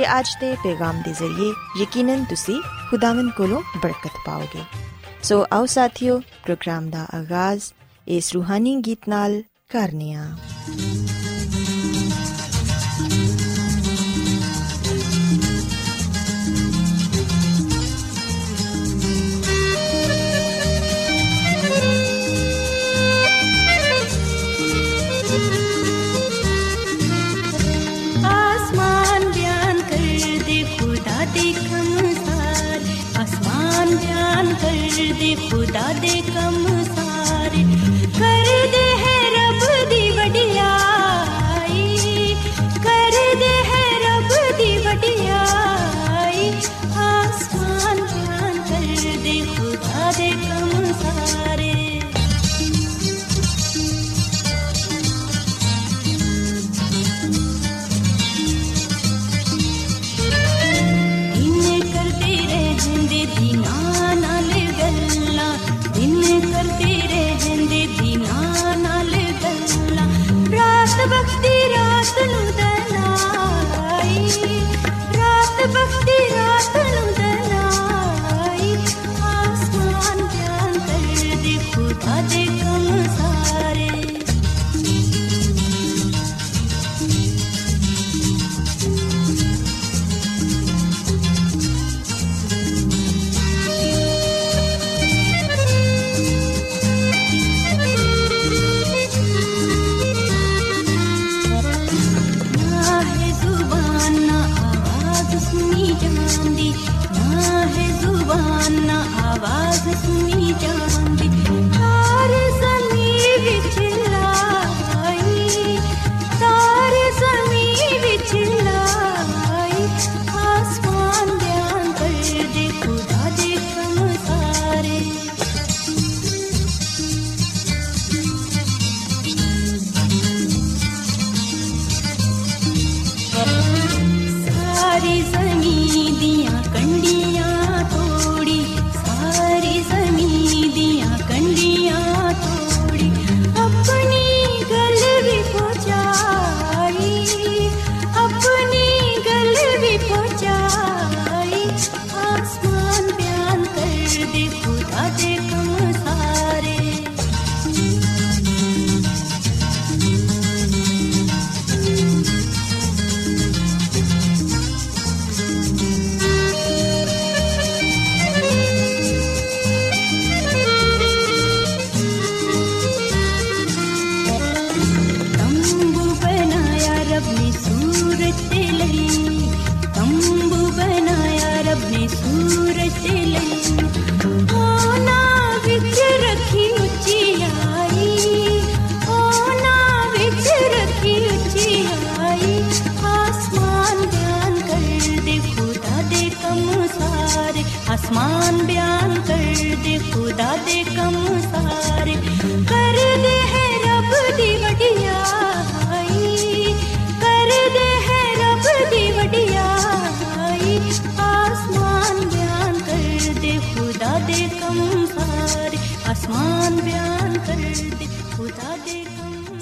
ਕਿ 0.00 0.06
ਅੱਜ 0.18 0.28
ਦੇ 0.40 0.54
ਪੈਗਾਮ 0.54 1.02
ਦੇ 1.02 1.12
ਜ਼ਰੀਏ 1.12 1.52
ਯਕੀਨਨ 1.82 2.24
ਤੁਸੀਂ 2.24 2.62
ਖੁਦਾਵੰਦ 2.90 3.30
ਕੋਲੋਂ 3.32 3.62
ਬਰਕਤ 3.82 4.10
ਪਾਓਗੇ। 4.26 4.62
ਸੋ 5.22 5.46
ਆਓ 5.52 5.66
ਸਾਥੀਓ, 5.66 6.18
ਪ੍ਰੋਗਰਾਮ 6.18 6.90
ਦਾ 6.90 7.06
ਆਗਾਜ਼, 7.14 7.62
ਇਸ 8.08 8.32
ਰੂਹਾਨੀ 8.32 8.76
ਗੀਤ 8.76 9.08
ਨਾਲ 9.08 9.42
ਕਰਨੀਆ 9.68 10.36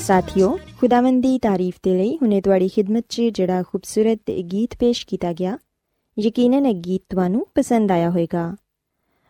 ਸਾਥਿਓ, 0.09 0.59
ਖੁਦਾਵੰਦ 0.81 1.23
ਦੀ 1.23 1.39
ਤਾਰੀਫ 1.39 1.75
ਦੇ 1.83 1.99
ਲਈ 1.99 2.17
ਹੁਨੇ 2.17 2.41
ਤੁਹਾਡੀ 2.41 2.69
ਖidmat 2.69 3.03
'ਚ 3.09 3.21
ਜਿਹੜਾ 3.21 3.63
ਖੂਬਸੂਰਤ 3.63 4.31
ਗੀਤ 4.31 4.77
ਪੇਸ਼ 4.81 5.07
ਕੀਤਾ 5.07 5.33
ਗਿਆ, 5.33 5.59
ਯਕੀਨਨ 6.19 6.67
ਇਹ 6.67 6.75
ਗੀਤ 6.75 7.03
ਤੁਹਾਨੂੰ 7.11 7.47
ਪਸੰਦ 7.55 7.93
ਆਇਆ 7.93 8.11
ਹੋਵੇਗਾ। 8.11 8.57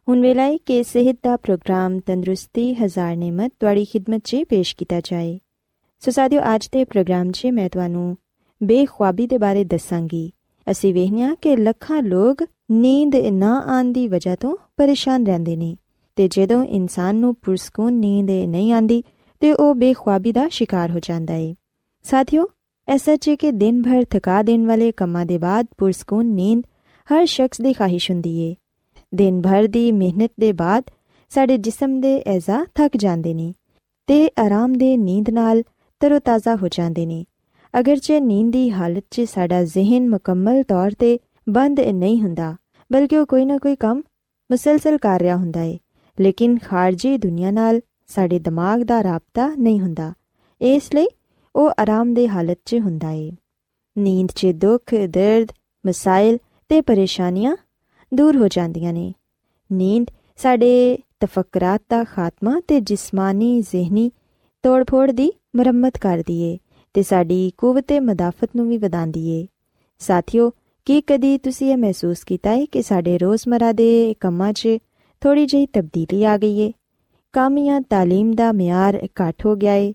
ਹੁਣ 0.08 0.20
ਵੇਲਾ 0.20 0.42
ਹੈ 0.42 0.56
ਕਿ 0.56 0.82
ਸਿਹਤ 0.84 1.16
ਦਾ 1.22 1.36
ਪ੍ਰੋਗਰਾਮ 1.36 2.00
ਤੰਦਰੁਸਤੀ, 2.00 2.75
ਹਜ਼ਾਰ 2.75 3.16
ਨਿਮਤ 3.16 3.52
ਤੁਹਾਡੀ 3.60 3.84
ਖidmat 3.84 4.20
'ਚ 4.25 4.36
ਪੇਸ਼ 4.48 4.76
ਕੀਤਾ 4.76 5.00
ਜਾਏ। 5.00 5.38
ਸੋ 6.00 6.10
ਸਾਥਿਓ, 6.10 6.40
ਅੱਜ 6.54 6.69
ਦੇ 6.72 6.84
ਪ੍ਰੋਗਰਾਮ 6.84 7.30
'ਚ 7.30 7.46
ਮੈਂ 7.46 7.69
ਤੁਹਾਨੂੰ 7.69 8.16
ਬੇਖੁਆਬੀ 8.62 9.26
ਦੇ 9.26 9.38
ਬਾਰੇ 9.38 9.64
ਦੱਸਾਂਗੀ। 9.64 10.32
ਅਸੀਂ 10.70 10.94
ਵੇਖਿਆ 10.94 11.34
ਕਿ 11.34 11.56
ਲੱਖਾਂ 11.56 12.02
ਲੋਕ 12.02 12.44
ਨੀਂਦ 12.70 13.16
ਨਾ 13.16 13.64
ਆਉਣ 13.66 13.92
ਦੀ 13.92 14.08
ਵਜ੍ਹਾ 14.08 14.34
ਤੋਂ 14.34 14.56
ਪਰੇਸ਼ਾਨ 14.76 15.26
ਰਹਿੰਦੇ 15.26 15.56
ਨੇ 15.56 15.76
ਤੇ 16.16 16.28
ਜਦੋਂ 16.28 16.64
ਇਨਸਾਨ 16.64 17.16
ਨੂੰ 17.16 17.34
ਪੁਰਸਕੂਨ 17.34 17.92
ਨੀਂਦ 17.92 18.30
ਨਹੀਂ 18.30 18.72
ਆਂਦੀ 18.72 19.02
ਤੇ 19.40 19.52
ਉਹ 19.52 19.75
ਬੇਖੁਆਬੀ 19.75 20.32
ਦਾ 20.32 20.49
ਸ਼ਿਕਾਰ 20.49 20.90
ਹੋ 20.90 20.99
ਜਾਂਦਾ 20.99 21.35
ਹੈ 21.35 21.55
ਸਾਥੀਓ 22.02 22.46
ਐਸਾ 22.88 23.12
ਹੈ 23.12 23.37
ਕਿ 23.37 23.50
ਦਿਨ 23.52 23.82
ਭਰ 23.82 24.05
ਥਕਾ 24.05 24.43
ਦੇਣ 24.43 24.67
ਵਾਲੇ 24.67 24.93
ਕੰਮਾਂ 24.93 25.26
ਦੇ 25.26 25.38
ਬਾਅਦ 25.38 25.67
ਪੁਰਸਕੂਨ 25.79 26.26
ਨੀਂਦ 26.26 26.62
ਹਰ 27.08 27.26
ਸ਼ਖਸ 27.26 27.61
ਦੀ 27.61 27.73
ਖਾਹਿਸ਼ 27.73 28.11
ਹੁੰਦੀ 28.11 28.50
ਹੈ 28.50 28.55
ਦਿਨ 29.14 29.40
ਭਰ 29.43 29.67
ਦੀ 29.67 29.93
ਮਿਹਨਤ 29.93 30.31
ਦੇ 30.40 30.52
ਬਾਅਦ 30.52 30.85
ਸਾਡੇ 31.29 31.56
ਜਿਸਮ 31.56 32.00
ਦੇ 32.00 32.23
ਐਜ਼ਾ 32.26 32.64
ਥੱਕ 32.75 32.96
ਜਾਂਦੇ 32.96 33.35
ਨੇ 33.35 33.55
ਤੇ 34.06 34.31
ਆਰਾਮ 34.38 34.73
ਦੇ 34.73 34.96
ਨੀਂਦ 34.96 35.31
ਨਾਲ 35.31 35.62
ਤਰੋਤਾਜ਼ਾ 36.00 36.56
ਹੋ 36.56 36.69
ਜਾਂਦੇ 36.69 37.06
ਨੇ। 37.06 37.25
ਅਗਰਚੇ 37.81 38.20
ਨੀਂਦ 38.20 38.52
ਦੀ 38.52 38.70
ਹਾਲਤ 38.70 39.05
'ਚ 39.11 39.20
ਸਾਡਾ 39.20 39.64
ਜ਼ਿਹਨ 39.64 40.08
ਮੁਕੰਮਲ 40.08 40.62
ਤੌਰ 40.62 40.90
ਤੇ 40.99 41.19
ਬੰਦ 41.49 41.81
ਨਹੀਂ 41.81 42.20
ਹੁੰਦਾ, 42.23 42.56
ਬਲਕਿ 42.93 43.17
ਉਹ 43.17 43.26
ਕੋਈ 43.26 43.44
ਨਾ 43.44 43.58
ਕੋਈ 43.58 43.76
ਕੰਮ 43.76 44.02
ਮੁਸਲਸਲ 44.50 44.99
ਕਰ 44.99 45.20
ਰਿਹਾ 45.20 45.37
ਹੁੰਦਾ 45.37 45.61
ਹੈ 45.61 45.76
ਲੇਕਿਨ 46.20 46.58
ਖਾਰਜੀ 46.58 47.17
ਦੁਨੀਆ 47.19 47.50
ਨਾਲ 47.50 47.81
ਸਾਡੇ 48.08 48.38
ਦਿਮਾਗ 48.38 48.82
ਦਾ 48.82 49.02
ਰਾਬਤਾ 49.02 49.55
ਨਹੀਂ 49.58 49.81
ਹੁੰਦਾ। 49.81 50.12
ਇਸ 50.60 50.94
ਲਈ 50.94 51.06
ਉਹ 51.56 51.70
ਆਰਾਮ 51.78 52.14
ਦੇ 52.14 52.28
ਹਾਲਤ 52.28 52.58
'ਚ 52.64 52.75
ਹੁੰਦਾ 52.75 53.08
ਹੈ 53.08 53.31
ਨੀਂਦ 53.99 54.28
'ਚ 54.37 54.46
ਦੁੱਖ, 54.46 54.94
ਦਰਦ, 55.08 55.49
ਮਸਾਇਲ 55.87 56.38
ਤੇ 56.69 56.81
ਪਰੇਸ਼ਾਨੀਆਂ 56.81 57.56
ਦੂਰ 58.14 58.37
ਹੋ 58.37 58.49
ਜਾਂਦੀਆਂ 58.49 58.93
ਨੇ। 58.93 59.12
ਨੀਂਦ 59.72 60.06
ਸਾਡੇ 60.37 60.99
ਤਫਕਰਾਤ 61.20 61.82
ਦਾ 61.90 62.05
ਖਾਤਮਾ 62.05 62.60
ਤੇ 62.69 62.81
ਜਿਸਮਾਨੀ 62.81 63.60
ਜ਼ਿਹਨੀ 63.60 64.11
ਤੋੜਫੋੜ 64.62 65.11
ਦੀ 65.11 65.32
ਮੁਰੰਮਤ 65.56 65.99
ਕਰਦੀ 65.99 66.40
ਏ 66.43 66.58
ਤੇ 66.94 67.02
ਸਾਡੀ 67.02 67.52
ਕੂਵਤੇ 67.56 68.00
ਮਦਾਫਤ 68.00 68.50
ਨੂੰ 68.56 68.69
ਵੀ 68.69 68.78
ਵਧਾਉਂਦੀ 68.78 69.28
ਏ। 69.28 69.46
ਸਾਥੀਓ, 69.99 70.50
ਕੀ 70.84 71.00
ਕਦੀ 71.00 71.38
ਤੁਸੀਂ 71.38 71.72
ਇਹ 71.72 71.76
ਮਹਿਸੂਸ 71.76 72.25
ਕੀਤਾ 72.25 72.50
ਹੈ 72.50 72.64
ਕਿ 72.64 72.82
ਸਾਡੇ 72.82 73.19
ਰੋਜ਼ਮਰਾ 73.19 73.72
ਦੇ 73.72 74.14
ਕੰਮਾਂ 74.20 74.52
'ਚ 74.52 74.69
ਥੋੜੀ 75.20 75.46
ਜਿਹੀ 75.46 75.66
ਤਬਦੀਲੀ 75.66 76.25
ਆ 76.25 76.37
ਗਈ 76.38 76.58
ਏ? 76.58 76.72
ਕੰਮ 77.38 77.57
ਜਾਂ 77.65 77.80
تعلیم 77.94 78.33
ਦਾ 78.36 78.51
ਮਿਆਰ 78.51 79.00
ਘਟ 79.21 79.45
ਹੋ 79.45 79.56
ਗਿਆ 79.56 79.74
ਏ 79.75 79.94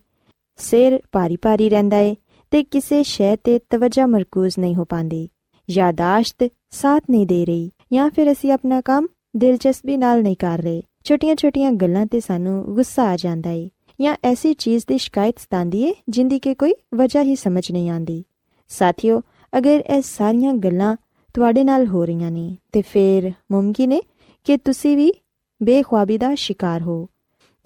ਸਿਰ 0.59 0.99
ਭਾਰੀ 1.13 1.37
ਭਾਰੀ 1.37 1.69
ਰਹਿੰਦਾ 1.69 1.99
ਏ 1.99 2.15
ਤੇ 2.53 2.63
ਕਿਸੇ 2.63 3.03
ਸ਼ੈ 3.03 3.35
ਤੇ 3.37 3.59
ਤਵੱਜਾ 3.71 4.07
ਮਰਕੂਜ਼ 4.07 4.59
ਨਹੀਂ 4.59 4.75
ਹੋ 4.75 4.85
ਪਾਂਦੀ 4.85 5.29
ਯਾਦਾਸ਼ਤ 5.69 6.49
ਸਾਥ 6.71 7.11
ਨਹੀਂ 7.11 7.27
ਦੇ 7.27 7.45
ਰਹੀ 7.45 7.71
ਜਾਂ 7.93 8.11
ਫਿਰ 8.11 8.33
ਅਸੀਂ 8.33 8.53
ਆਪਣਾ 8.53 8.81
ਕੰਮ 8.81 9.07
ਦਿਲਚਸਪੀ 9.37 9.97
ਨਾਲ 9.97 10.23
ਨਹੀਂ 10.23 10.37
ਕਰ 10.37 10.59
ਰਹੇ 10.59 10.83
ਛੋਟੀਆਂ-ਛੋਟੀਆਂ 11.05 11.73
ਗੱਲਾਂ 11.73 12.07
ਤੇ 12.07 12.21
ਸਾਨੂੰ 12.21 12.63
ਗੁੱਸਾ 12.75 13.09
ਆ 13.11 13.17
ਜਾਂਦਾ 13.17 13.51
ਏ 13.51 13.69
ਜਾਂ 13.99 14.17
ਐਸੀ 14.25 14.55
ਚੀਜ਼ 14.55 14.85
ਦੀ 14.89 14.99
ਸ਼ਿਕਾਇਤ 14.99 15.39
ਸਤਾਂਦੀ 15.39 15.83
ਏ 15.83 15.93
ਜਿੰਦੀ 16.09 16.39
ਕਿ 16.39 16.55
ਕੋਈ 16.55 16.75
ਵਜ੍ਹਾ 16.95 17.23
ਹੀ 17.23 17.37
ਸਮਝ 17.37 17.71
ਨਹੀਂ 17.73 17.91
ਆਂਦੀ 17.91 18.23
ਸਾਥੀਓ 18.71 19.21
ਅਗਰ 19.53 19.83
ਇਹ 19.89 20.03
ਸਾਰੀਆਂ 20.03 20.55
ਗੱਲਾਂ 20.55 20.97
ਤੁਹਾਡੇ 21.35 21.65
ਨਾਲ 21.65 21.87
ਹੋ 21.87 22.05
ਰਹੀਆਂ 22.05 22.31
ਨੇ 22.31 22.57
ਤੇ 22.73 22.83
ਫਿਰ 22.83 23.33
ਮੁਮਕਿਨ 23.53 23.93
ਹੈ 23.93 24.01
ਕਿ 24.47 24.57
ਤੁਸੀਂ 24.57 24.97
ਵੀ 24.97 25.13
ਬੇਖੁਆਬੀ 25.61 26.19
ਦਾ 26.19 26.35
ਸ਼ਿਕਾਰ 26.35 26.83
ਹੋ 26.83 27.07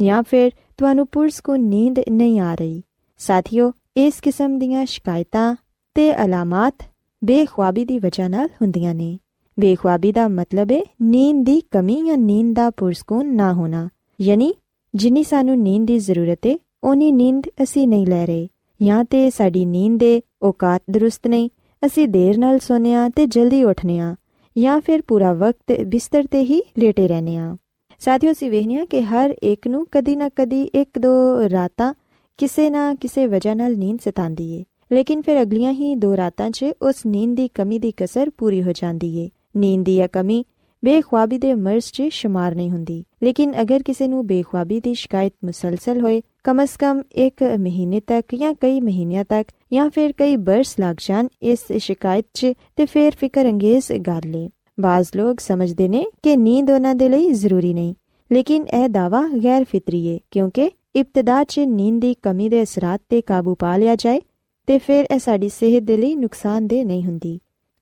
ਜਾਂ 0.02 0.22
ਫਿਰ 0.24 0.52
ਤੁਹਾਨੂੰ 0.78 1.08
ਪੁਰਸਕੂਨ 1.08 1.60
ਨੀਂਦ 1.60 2.00
ਨਹੀਂ 2.12 2.40
ਆ 2.40 2.54
ਰਹੀ। 2.56 2.82
ਸਾਥੀਓ, 3.20 3.72
ਇਸ 3.98 4.20
ਕਿਸਮ 4.22 4.58
ਦੀਆਂ 4.60 4.86
ਸ਼ਿਕਾਇਤਾਂ 4.86 5.56
ਤੇ 5.96 6.26
ਅਲਾਮਤ 6.26 6.84
ਬੇਖੁਆਬੀ 7.22 7.86
ਦੀ 7.86 7.98
ਵਜ੍ਹਾ 8.00 8.28
ਨਾਲ 8.28 8.50
ਹੁੰਦੀਆਂ 8.62 8.94
ਨੇ। 8.96 9.18
ਬੇਖੁਆਬੀ 9.60 10.12
ਦਾ 10.12 10.28
ਮਤਲਬ 10.28 10.72
ਹੈ 10.72 10.82
ਨੀਂਦ 11.02 11.46
ਦੀ 11.46 11.62
ਕਮੀ 11.72 12.02
ਜਾਂ 12.06 12.18
ਨੀਂਦ 12.18 12.56
ਦਾ 12.56 12.70
ਪੁਰਸਕੂਨ 12.70 13.36
ਨਾ 13.36 13.54
ਹੋਣਾ। 13.54 13.90
ਯਾਨੀ 14.22 14.54
ਜਿੰਨੀ 14.94 15.24
ਸਾਨੂੰ 15.24 15.58
ਨੀਂਦ 15.60 15.88
ਦੀ 15.88 16.00
ਜ਼ਰੂਰਤ 16.00 16.46
ਹੈ 16.48 16.56
ਉਨੀ 16.84 17.12
ਨੀਂਦ 17.12 17.44
ਅਸੀਂ 17.64 17.88
ਨਹੀਂ 17.88 18.08
ਲੈ 18.08 18.26
ਰਹੇ। 18.26 18.48
ਜਾਂ 18.84 19.04
ਤੇ 19.06 19.30
ਸਾਡੀ 19.30 19.66
ਨੀਂਦ 19.66 20.00
ਦੇ 20.00 20.22
ਔਕਾਤ 20.42 20.82
ਦਰੁਸਤ 20.92 21.28
ਨਹੀਂ, 21.28 21.50
ਅਸੀਂ 21.86 22.08
ਦੇਰ 22.08 22.38
ਨਾਲ 22.38 22.60
ਸੋਨੇ 22.60 22.94
ਆ 22.94 23.10
ਤੇ 23.10 23.26
ਜਲਦੀ 23.26 23.64
ਉੱਠਨੇ 23.64 24.00
ਆ 24.00 24.16
ਜਾਂ 24.56 24.80
ਫਿਰ 24.82 25.02
ਪੂਰਾ 25.02 25.34
ਵਕਤ 25.34 25.82
ਬਿਸਤਰ 25.82 26.28
ਤੇ 26.32 26.40
ਹੀ 26.40 26.62
ਲੇਟੇ 26.78 27.08
ਰਹਨੇ 27.08 27.38
ਆ 27.38 27.56
ਸਾਥੀਓ, 28.00 28.32
ਅਸੀਂ 28.32 28.52
ਵੇਖਿਆ 28.52 28.86
ਕਿ 28.86 29.02
ਹਰ 29.02 29.36
ਇੱਕ 29.44 29.68
ਨੂੰ 29.68 29.88
ਕਦੀ 29.92 30.16
ਨਾ 30.16 30.30
ਕਦੀ 30.36 30.62
ਇੱਕ 30.64 31.00
ਦੋ 31.00 31.10
ਰਾਤਾਂ 31.50 31.94
ਕਿਸੇ 32.38 32.70
ਨਾ 32.70 32.96
ਕਿਸੇ 32.96 33.28
ਵਜ੍ਹਾ 33.28 33.54
ਨਾਲ 33.54 33.78
ਨੀਂਦ 33.78 34.00
ਸਤਾਉਂਦੀ 34.00 34.52
ਏ। 34.52 34.64
ਲੇਕਿਨ 34.94 35.22
ਫਿਰ 35.22 35.42
ਅਗਲੀਆਂ 35.42 35.74
ਹੀ 35.74 35.96
ਦੋ 35.96 36.18
ਰਾਤਾਂ 36.18 36.50
'ਚ 36.50 36.66
ਉਸ 36.82 36.96
ਨੀਂਦ 37.06 37.36
ਦੀ 37.36 37.48
ਕਮੀ 37.48 37.80
ਦੀ 37.80 37.94
ਕਸਰ 37.98 38.30
ਪੂਰੀ 38.30 38.64
ਹੋ 38.64 38.72
ਜਾਂਦੀ 38.72 39.18
ਏ। 39.20 39.30
ਨੀਂਦ 39.58 39.86
ਦੀ 39.86 40.00
ਇਹ 40.00 40.08
ਕਮੀ 40.08 40.46
ਬੇਖੁਆਬੀ 40.86 41.38
ਦੇ 41.38 41.54
ਮਰਜ਼ 41.54 41.84
'ਚ 41.84 42.04
ਸ਼ੁਮਾਰ 42.10 42.56
ਨਹੀਂ 42.56 42.72
ਹੁੰਦੀ। 42.72 43.04
ਲੇਕਿਨ 43.24 43.62
ਅਗਰ 43.62 43.84
ਕਿਸੇ 43.84 44.08
ਨੂੰ 44.08 44.28
ਬੇਖੁਆਬੀ 44.28 44.80
ਦੀ 44.80 44.94
ਸ਼ਿਕਾਇਤ 44.94 45.34
ਮੁਸਲਸਲ 45.46 46.02
ਹੋਏ, 46.02 46.22
ਕਮ 46.44 46.66
ਸ 46.66 46.78
ਕਮ 46.78 47.02
ਇੱਕ 47.12 47.44
ਮਹੀਨੇ 47.44 48.00
ਤੱਕ 48.00 48.36
ਜਾਂ 48.36 48.54
ਕਈ 48.54 48.82
ਮਹੀਨਿਆਂ 48.82 49.26
ਤੱਕ 49.30 49.50
ਜਾਂ 49.74 49.90
ਫਿਰ 49.90 50.12
ਕਈ 50.12 50.36
ਬਰਸ 50.36 50.76
ਲੱਗ 50.80 50.96
ਜਾਣ 51.00 51.28
ਇਸ 51.42 51.60
ਸ਼ਿਕਾਇਤ 51.78 52.26
'ਚ, 52.34 52.54
ਤੇ 52.76 52.86
ਫਿਰ 52.86 53.12
ਫਿਕਰ 53.20 53.50
ਅੰਗੇਜ਼ 53.50 53.92
ਗੱਲ 53.92 54.36
ਏ। 54.36 54.50
ਬਾਜ਼ 54.80 55.08
ਲੋਕ 55.16 55.40
ਸਮਝਦੇ 55.40 55.88
ਨੇ 55.88 56.06
ਕਿ 56.24 56.36
ਨੀਂਦ 56.36 56.70
ਉਹਨਾਂ 56.70 56.96
ਦੇ 56.96 57.10
ਲਈ 57.10 57.32
ਜ਼ਰੂਰੀ 57.32 57.74
ਨਹੀਂ। 57.74 57.94
ਲੇਕਿਨ 58.32 58.66
ਇਹ 58.68 58.90
ਦਾਵਾ 58.90 59.28
ਗੈਰ 59.44 59.64
ਫਿਤਰੀ 59.64 60.06
ਏ, 60.06 60.20
ਕਿਉਂਕਿ 60.32 60.72
ਇਬਤਦਾ 60.96 61.44
'ਚ 61.44 61.60
ਨੀਂਦ 61.60 62.02
ਦੀ 62.02 62.14
ਕਮੀ 62.14 62.50
ਦੇ 62.50 62.64
ਅਸਰਾਂ 62.64 62.98
ਤੇ 63.10 63.22
ਕਾਬੂ 63.22 63.56
ਪਾ 63.56 63.78
ਲਿਆ 63.78 63.96
ਜਾਏ 63.96 64.22
ਤੇ 64.68 64.78
ਫਿਰ 64.78 65.06
ਇਹ 65.14 65.20
ਸਾਡੀ 65.20 65.50
ਸਿਹਤ 65.50 65.84
ਦੇ 65.84 65.98
ਲਈ 65.98 66.16
ਨੁਕਸਾਨਦੇਹ 66.16 66.86
ਨਹੀਂ 66.86 67.04
ਹੁੰਦੀ। 67.04 67.40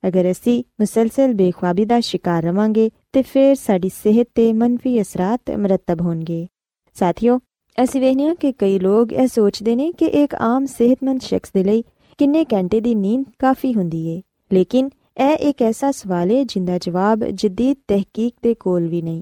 ਅਗਰ 0.07 0.31
ਅਸੀਂ 0.31 0.63
ਮੁਸਲਸਲ 0.79 1.33
ਬੇਖੁਆਬੀ 1.33 1.85
ਦਾ 1.85 1.99
ਸ਼ਿਕਾਰ 1.99 2.43
ਰਵਾਂਗੇ 2.43 2.89
ਤੇ 3.13 3.21
ਫਿਰ 3.21 3.55
ਸਾਡੀ 3.55 3.89
ਸਿਹਤ 3.89 4.27
ਤੇ 4.35 4.53
ਮੰਫੀ 4.53 5.01
ਅਸਰਾਂ 5.01 5.37
ਮਰਤਬ 5.57 6.01
ਹੋਣਗੇ। 6.01 6.47
ਸਾਥੀਓ, 6.93 7.39
ਅਸੀਂ 7.83 8.01
ਵੇਖਿਆ 8.01 8.33
ਕਿ 8.33 8.51
ਕਈ 8.51 8.79
ਲੋਕ 8.79 9.13
ਇਹ 9.13 9.27
ਸੋਚਦੇ 9.27 9.75
ਨੇ 9.75 9.91
ਕਿ 9.91 10.05
ਇੱਕ 10.05 10.35
ਆਮ 10.35 10.65
ਸਿਹਤਮੰਦ 10.65 11.21
ਸ਼ਖਸ 11.21 11.51
ਦੇ 11.53 11.63
ਲਈ 11.63 11.83
ਕਿੰਨੇ 12.17 12.45
ਘੰਟੇ 12.53 12.81
ਦੀ 12.81 12.95
ਨੀਂਦ 12.95 13.25
ਕਾਫੀ 13.39 13.73
ਹੁੰਦੀ 13.73 14.15
ਹੈ 14.15 14.21
ਲੇਕਿਨ 14.53 14.89
ਇਹ 15.17 15.35
ਇੱਕ 15.39 15.61
ਐਸਾ 15.61 15.91
ਸਵਾਲ 15.91 16.31
ਹੈ 16.31 16.43
ਜਿੰਦਾ 16.43 16.77
ਜਵਾਬ 16.77 17.23
ਜਦੀਦ 17.25 17.77
ਤਹਿਕੀਕ 17.87 18.33
ਦੇ 18.43 18.53
ਕੋਲ 18.53 18.87
ਵੀ 18.87 19.01
ਨਹੀਂ, 19.01 19.21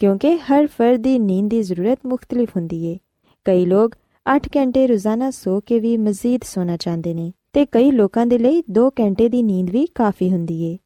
ਕਿਉਂਕਿ 0.00 0.36
ਹਰ 0.38 0.66
ਫਰਦ 0.66 1.00
ਦੀ 1.00 1.18
ਨੀਂਦ 1.18 1.48
ਦੀ 1.50 1.62
ਜ਼ਰੂਰਤ 1.62 1.98
ਮੁxtਲਿਫ 2.06 2.48
ਹੁੰਦੀ 2.56 2.84
ਏ। 2.86 2.96
ਕਈ 3.46 3.64
ਲੋਕ 3.66 3.94
8 4.26 4.48
ਘੰਟੇ 4.56 4.86
ਰੋਜ਼ਾਨਾ 4.86 5.30
ਸੋ 5.30 5.58
ਕੇ 5.60 5.80
ਵੀ 5.80 5.96
ਮਜ਼ੀਦ 5.96 6.44
ਸੋਣਾ 6.44 6.76
ਚਾਹੁੰਦੇ 6.76 7.14
ਨੇ 7.14 7.32
ਤੇ 7.52 7.66
ਕਈ 7.66 7.90
ਲੋਕਾਂ 7.90 8.26
ਦੇ 8.26 8.38
ਲਈ 8.38 8.62
2 8.72 8.88
ਘੰਟੇ 9.00 9.28
ਦੀ 9.28 9.42
ਨੀਂਦ 9.42 9.70
ਵੀ 9.70 9.86
ਕਾਫੀ 9.94 10.30
ਹੁੰਦੀ 10.32 10.62
ਏ। 10.62 10.76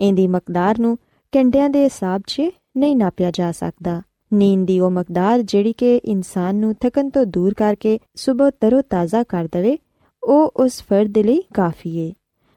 ਇਹਦੀ 0.00 0.26
ਮਕਦਾਰ 0.28 0.78
ਨੂੰ 0.78 0.96
ਘੰਟਿਆਂ 1.32 1.70
ਦੇ 1.70 1.84
ਹਿਸਾਬ 1.84 2.22
'ਚ 2.26 2.42
ਨਹੀਂ 2.76 2.96
ਨਾਪਿਆ 2.96 3.30
ਜਾ 3.30 3.52
ਸਕਦਾ। 3.52 4.02
ਨੀਂਦ 4.32 4.66
ਦੀ 4.66 4.80
ਉਹ 4.80 4.90
ਮਕਦਾਰ 4.90 5.42
ਜਿਹੜੀ 5.42 5.72
ਕਿ 5.72 5.96
ਇਨਸਾਨ 5.96 6.56
ਨੂੰ 6.56 6.74
ਥਕਨ 6.74 7.10
ਤੋਂ 7.10 7.26
ਦੂਰ 7.26 7.54
ਕਰਕੇ 7.54 7.98
ਸਵੇਰ 8.16 8.52
ਤਰੋ 8.60 8.82
ਤਾਜ਼ਾ 8.82 9.22
ਕਰ 9.22 9.48
ਦੇਵੇ, 9.52 9.78
ਉਹ 10.22 10.52
ਉਸ 10.56 10.82
ਫਰਦ 10.82 11.12
ਦੇ 11.12 11.22
ਲਈ 11.22 11.42
ਕਾਫੀ 11.54 11.96
ਏ। 11.98 12.12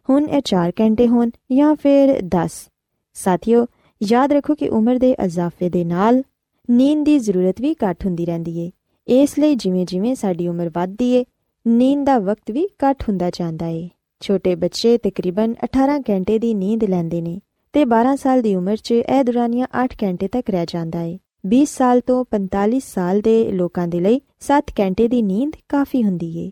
ਹੁਣ 0.10 0.28
ਇਹ 0.30 0.42
4 0.42 0.72
ਘੰਟੇ 0.72 1.08
ਹੋਣ 1.08 1.30
ਜਾਂ 1.52 1.76
ਫਿਰ 1.76 2.22
10 2.22 2.70
ਸਾਥੀਓ, 3.14 3.66
ਯਾਦ 4.04 4.32
ਰੱਖੋ 4.34 4.56
ਕਿ 4.56 4.70
ਉਮਰ 4.70 4.96
ਦੇ 4.96 5.16
ਇਜ਼ਾਫੇ 5.26 5.70
ਦੇ 5.70 5.84
ਨਾਲ 5.84 6.24
ਨੀਂਦ 6.70 7.06
ਦੀ 7.06 7.20
ਜ਼ਰੂਰਤ 7.20 7.62
ਵੀ 7.62 7.74
ਘੱਟ 7.74 8.06
ਹੁੰਦੀ 8.06 8.26
ਰਹਿੰਦੀ 8.26 8.60
ਏ। 8.60 8.72
ਇਸ 9.08 9.40
ਲਈ 9.40 9.56
ਜਿਵੇਂ-ਜਿਵੇਂ 9.56 10.16
ਸਾਡੀ 10.16 10.48
ਉਮਰ 10.48 10.70
ਵੱਧਦੀ 10.74 11.12
ਏ, 11.12 11.26
ਨੀਂਦ 11.68 12.06
ਦਾ 12.06 12.20
ਵਕਤ 12.20 12.52
ਵੀ 12.52 12.68
ਘੱਟ 12.68 13.04
ਹੁੰਦਾ 13.04 13.30
ਜਾਂਦਾ 13.30 13.68
ਏ। 13.68 13.90
ਛੋਟੇ 14.20 14.56
ਬੱਚੇ 14.56 14.98
ਤਕਰੀਬਨ 14.98 15.56
18 15.64 16.00
ਘੰਟੇ 16.10 16.40
ਦੀ 16.40 16.54
ਨੀਂਦ 16.54 16.84
ਲੈਂਦੇ 16.84 17.22
ਨੇ 17.22 17.40
ਤੇ 17.74 17.86
12 17.86 18.16
ਸਾਲ 18.16 18.42
ਦੀ 18.42 18.56
ਉਮਰ 18.56 18.76
'ਚ 18.76 18.92
ਇਹ 18.92 19.24
ਦੁਰਾਨੀਆਂ 19.24 19.68
8 19.86 19.88
ਘੰਟੇ 20.04 20.28
ਤੱਕ 20.28 20.50
ਰਹਿ 20.50 20.66
ਜਾਂਦਾ 20.70 21.02
ਏ। 21.02 21.20
20 21.48 21.66
ਸਾਲ 21.66 22.00
ਤੋਂ 22.00 22.26
45 22.32 22.80
ਸਾਲ 22.80 23.22
ਦੇ 23.22 23.52
ਲੋਕਾਂ 23.52 23.88
ਦੇ 23.88 24.00
ਲਈ 24.00 24.22
7 24.40 24.64
ਘੰਟੇ 24.80 25.08
ਦੀ 25.08 25.22
ਨੀਂਦ 25.22 25.52
ਕਾਫੀ 25.70 26.04
ਹੁੰਦੀ 26.04 26.38
ਏ। 26.38 26.52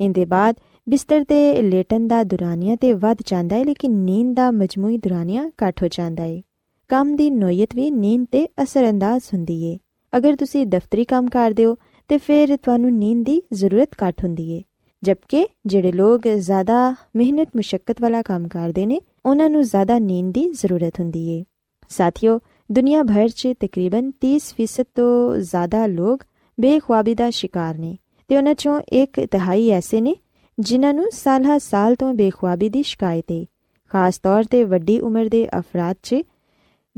ਇਹਦੇ 0.00 0.24
ਬਾਅਦ 0.24 0.56
ਬਿਸਤਰ 0.88 1.24
ਤੇ 1.24 1.62
ਲੇਟਣ 1.62 2.06
ਦਾ 2.06 2.24
ਦੁਰਾਨੀਆਂ 2.24 2.76
ਤੇ 2.76 2.92
ਵੱਧ 2.92 3.16
ਜਾਂਦਾ 3.26 3.56
ਏ, 3.56 3.64
ਲੇਕਿਨ 3.64 3.92
ਨੀਂਦ 3.92 4.36
ਦਾ 4.36 4.50
ਮਜਮੂਈ 4.50 4.98
ਦੁਰਾਨੀਆਂ 4.98 5.48
ਘੱਟ 5.48 5.82
ਹੋ 5.82 5.88
ਜਾਂਦਾ 5.88 6.24
ਏ। 6.24 6.42
ਕੰਮ 6.88 7.16
ਦੀ 7.16 7.30
ਨੋਇਤ 7.30 7.74
ਵੀ 7.74 7.90
ਨੀਂਦ 7.90 8.26
ਤੇ 8.32 8.48
ਅਸਰਅੰਦਾਜ਼ 8.62 9.22
ਹੁੰਦੀ 9.34 9.64
ਏ। 9.64 9.78
ਅਗਰ 10.16 10.36
ਤੁਸੀਂ 10.36 10.66
ਦਫ਼ਤਰੀ 10.66 11.04
ਕੰਮ 11.04 11.28
ਕਰਦੇ 11.28 11.64
ਹੋ, 11.64 11.76
ਤੇ 12.08 12.18
ਫਿਰ 12.18 12.56
ਤੁਹਾਨੂੰ 12.56 12.92
ਨੀਂਦ 12.92 13.24
ਦੀ 13.24 13.42
ਜ਼ਰੂਰਤ 13.52 13.88
ਘੱਟ 14.08 14.24
ਹੁੰਦੀ 14.24 14.50
ਏ। 14.50 14.62
ਜਦਕਿ 15.02 15.46
ਜਿਹੜੇ 15.66 15.92
ਲੋਕ 15.92 16.28
ਜ਼ਿਆਦਾ 16.28 16.94
ਮਿਹਨਤ 17.16 17.48
ਮੁਸ਼ਕਲ 17.56 17.94
ਵਾਲਾ 18.00 18.22
ਕੰਮ 18.22 18.48
ਕਰਦੇ 18.48 18.86
ਨੇ, 18.86 19.00
ਉਹਨਾਂ 19.26 19.50
ਨੂੰ 19.50 19.62
ਜ਼ਿਆਦਾ 19.62 19.98
ਨੀਂਦ 19.98 20.34
ਦੀ 20.34 20.50
ਜ਼ਰੂਰਤ 20.52 21.00
ਹੁੰਦੀ 21.00 21.28
ਏ। 21.28 21.44
ਸਾਥੀਓ, 21.88 22.40
ਦੁਨੀਆ 22.72 23.02
ਭਰ 23.02 23.28
'ਚ 23.28 23.48
ਤਕਰੀਬਨ 23.60 24.10
30% 24.10 24.86
ਤੋਂ 24.94 25.36
ਜ਼ਿਆਦਾ 25.36 25.86
ਲੋਕ 25.86 26.24
ਬੇਖੁਆਬੀ 26.60 27.14
ਦਾ 27.14 27.30
ਸ਼ਿਕਾਰ 27.30 27.78
ਨੇ, 27.78 27.98
ਤੇ 28.28 28.36
ਉਹਨਾਂ 28.36 28.52
'ਚੋਂ 28.52 28.80
ਇੱਕ 28.88 29.26
ਤਿਹਾਈ 29.26 29.70
ਐਸੇ 29.70 30.00
ਨੇ 30.00 30.14
ਜਿਨ੍ਹਾਂ 30.58 30.94
ਨੂੰ 30.94 31.10
ਸਾਲਾਂ 31.12 31.58
ਸਾਲ 31.58 31.94
ਤੋਂ 31.94 32.14
ਬੇਖੁਆਬੀ 32.14 32.68
ਦੀ 32.68 32.82
ਸ਼ਿਕਾਇਤ 32.82 33.24
ਹੈ 33.32 33.44
ਖਾਸ 33.88 34.18
ਤੌਰ 34.18 34.44
ਤੇ 34.44 34.64
ਵੱਡੀ 34.64 35.00
ਉਮਰ 35.00 35.28
ਦੇ 35.28 35.48
ਅਫਰਾਦ 35.58 35.96
'ਚ, 36.02 36.16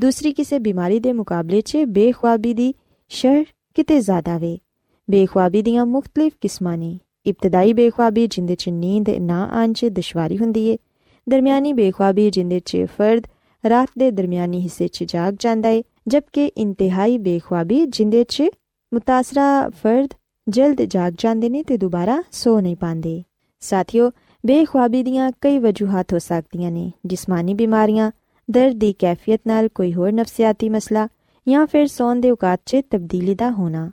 ਦੂਸਰੀ 0.01 0.33
ਕਿਸੇ 0.33 0.59
ਬਿਮਾਰੀ 0.59 1.01
ਦੇ 1.01 1.13
ਮੁਕਾਬਲੇ 1.13 1.61
'ਚ 1.61 1.77
ਬੇਖੁਆਬੀ 1.77 2.55
ਦੀ 2.55 2.75
ਸ਼ਰ 3.09 3.45
ਕਿਤੇ 3.75 4.01
ਜ਼ਿਆਦਾ 4.01 4.39
ਵੇ। 4.39 4.59
ਬੇਖੁਆਬੀ 5.11 5.63
ਦੀਆਂ 5.63 5.87
ਮੁxtਲਿਫ 5.87 6.33
ਕਿਸਮਾਂ 6.41 6.79
ਨੇ। 6.79 6.99
ਇਬਤਦਾਈ 7.27 7.73
ਬੇਖੁਆਬੀ 7.73 8.27
ਜਿੰਦੇ 8.27 8.55
'ਚ 8.55 8.69
ਨੀਂਦ 8.69 9.11
ਨਾ 9.11 9.49
ਆਉਣ 9.53 9.73
'ਚ 9.73 9.85
ਦੁਸ਼ਵਾਰੀ 9.85 10.39
ਹੁੰਦੀ 10.39 10.67
ਏ। 10.67 10.79
ਦਰਮਿਆਨੀ 11.29 11.73
ਬੇਖੁਆਬੀ 11.73 12.31
ਜਿੰਦੇ 12.31 12.61
'ਚ 12.61 12.77
ਫਰਦ 12.99 13.23
ਰਾਤ 13.69 13.89
ਦੇ 13.99 14.11
ਦਰਮਿਆਨੀ 14.11 14.61
ਹਿੱਸੇ 14.61 14.89
'ਚ 14.89 15.05
ਜਾਗ 15.05 15.37
ਜਾਂਦਾ 15.39 15.69
ਏ 15.69 15.85
ਜਦਕਿ 16.07 16.47
ਇੰਤਹਾਈ 16.47 17.19
ਬੇਖੁਆਬੀ 17.19 17.87
ਜਿੰਦੇ 17.87 18.25
'ਚ 18.25 18.43
ਮੁਤਾਸਰਾ 18.95 19.69
ਫਰਦ 19.69 20.15
ਜਲਦ 20.49 20.83
ਜਾਗ 20.83 21.15
ਜਾਂਦੇ 21.19 21.49
ਨੇ 21.49 21.63
ਤੇ 21.63 21.77
ਦੁਬਾਰਾ 21.77 22.23
ਸੋ 22.33 22.61
ਨਹੀਂ 22.61 22.77
ਪਾਉਂਦੇ। 22.77 23.23
ਸਾਥੀਓ, 23.61 24.11
ਬੇਖੁਆਬੀ 24.47 25.03
ਦੀਆਂ 25.03 25.33
ਕਈ 25.41 25.59
ਵਜੂਹਾਂ 25.59 26.05
ਹੋ 26.13 26.19
ਸਕਦੀਆਂ 26.19 26.71
ਨੇ, 26.71 26.93
ਜਿਸਮਾਨੀ 27.07 27.55
ਬਿਮਾਰੀਆਂ, 27.55 28.11
ਦਰਦ 28.51 28.77
ਦੀ 28.79 28.93
ਕੈਫੀਅਤ 28.93 29.41
ਨਾਲ 29.47 29.69
ਕੋਈ 29.69 29.95
ਹੋਰ 29.95 30.13
ਨਫਸੀਆਤੀ 30.13 30.69
ਮਸਲਾ 30.69 31.09
ਜਾਂ 31.49 31.67
ਫਿਰ 31.67 31.87
ਸੌਣ 31.87 32.17
ਦੇ 32.17 32.31
ਔਕਾਤ 32.31 32.61
'ਚ 32.67 32.77
ਤਬਦੀਲੀ 32.91 33.35
ਦਾ 33.35 33.51
ਹੋਣਾ। 33.51 33.91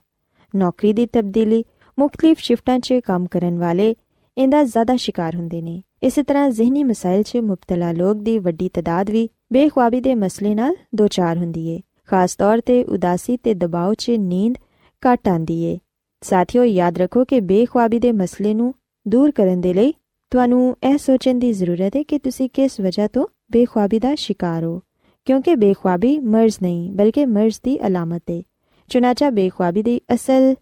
ਨੌਕਰੀ 0.55 0.93
ਦੀ 0.93 1.05
ਤਬਦੀਲੀ 1.05 1.65
ਮੁxtਲਿਫ 1.99 2.39
ਸ਼ਿਫਟਾਂ 2.39 2.79
'ਚ 2.79 2.93
ਕੰਮ 2.93 3.25
ਕਰਨ 3.25 3.59
ਵਾਲੇ 3.59 3.95
ਇਹਦਾ 4.37 4.63
ਜ਼ਿਆਦਾ 4.63 4.95
ਸ਼ਿਕਾਰ 4.95 5.35
ਹੁੰਦੇ 5.35 5.61
ਨੇ। 5.61 5.83
ਇਸੇ 6.03 6.23
ਤਰ੍ਹਾਂ 6.23 6.49
ਜ਼ਿਹਨੀ 6.49 6.83
ਮਸਾਇਲ 6.83 7.23
'ਚ 7.23 7.37
ਮੁਬਤਲਾ 7.37 7.91
ਲੋਕ 7.91 8.17
ਦੀ 8.17 8.39
ਵੱਡੀ 8.39 8.69
ਤਦਾਦ 8.69 9.09
ਵੀ 9.09 9.29
ਬੇਖੁਆਬੀ 9.53 10.01
ਦੇ 10.01 10.15
ਮਸਲੇ 10.15 10.55
ਨਾਲ 10.55 10.75
ਦੋਚਾਰ 10.95 11.37
ਹੁੰਦੀ 11.37 11.67
ਏ। 11.67 11.79
ਖਾਸ 12.07 12.35
ਤੌਰ 12.35 12.61
ਤੇ 12.61 12.83
ਉਦਾਸੀ 12.83 13.37
ਤੇ 13.37 13.53
ਦਬਾਅ 13.53 13.93
'ਚ 13.93 14.09
ਨੀਂਦ 14.09 14.55
ਘਟ 15.01 15.27
ਆਂਦੀ 15.27 15.63
ਏ। 15.63 15.79
ਸਾਥੀਓ, 16.21 16.63
ਯਾਦ 16.63 16.97
ਰੱਖੋ 16.97 17.25
ਕਿ 17.25 17.39
ਬੇਖੁਆਬੀ 17.39 17.99
ਦੇ 17.99 18.11
ਮਸਲੇ 18.11 18.53
ਨੂੰ 18.53 18.73
ਦੂਰ 19.07 19.31
ਕਰਨ 19.31 19.61
ਦੇ 19.61 19.73
ਲਈ 19.73 19.93
ਤੁਹਾਨੂੰ 20.29 20.77
ਇਹ 20.83 20.97
ਸੋਚਣ 20.97 21.39
ਦੀ 21.39 21.53
ਜ਼ਰੂਰਤ 21.53 21.95
ਹੈ 21.95 22.03
ਕਿ 22.03 22.19
ਤੁਸੀਂ 22.19 22.49
ਕਿਸ 22.53 22.79
ਵਜ੍ਹਾ 22.79 23.07
ਤੋਂ 23.07 23.27
ਬੇਖੁਆਬੀ 23.51 23.99
ਦਾ 23.99 24.15
ਸ਼ਿਕਾਰ 24.15 24.63
ਹੋ। 24.63 24.81
ਕਿਉਂਕਿ 25.25 25.55
ਬੇਖੁਆਬੀ 25.55 26.19
ਮਰਜ਼ 26.19 26.57
ਨਹੀਂ, 26.61 26.91
ਬਲਕਿ 26.91 27.25
ਮਰਜ਼ 27.25 27.59
ਦੀ 27.63 27.87
ਅਲਾਮਤ 27.87 28.23
ਹੈ। 28.31 28.41
ਚੁਨਾਚਾ 28.89 29.29
ਬੇਖੁਆਬੀ 29.29 29.83
ਦੀ 29.83 30.01
ਅਸਲ 30.13 30.55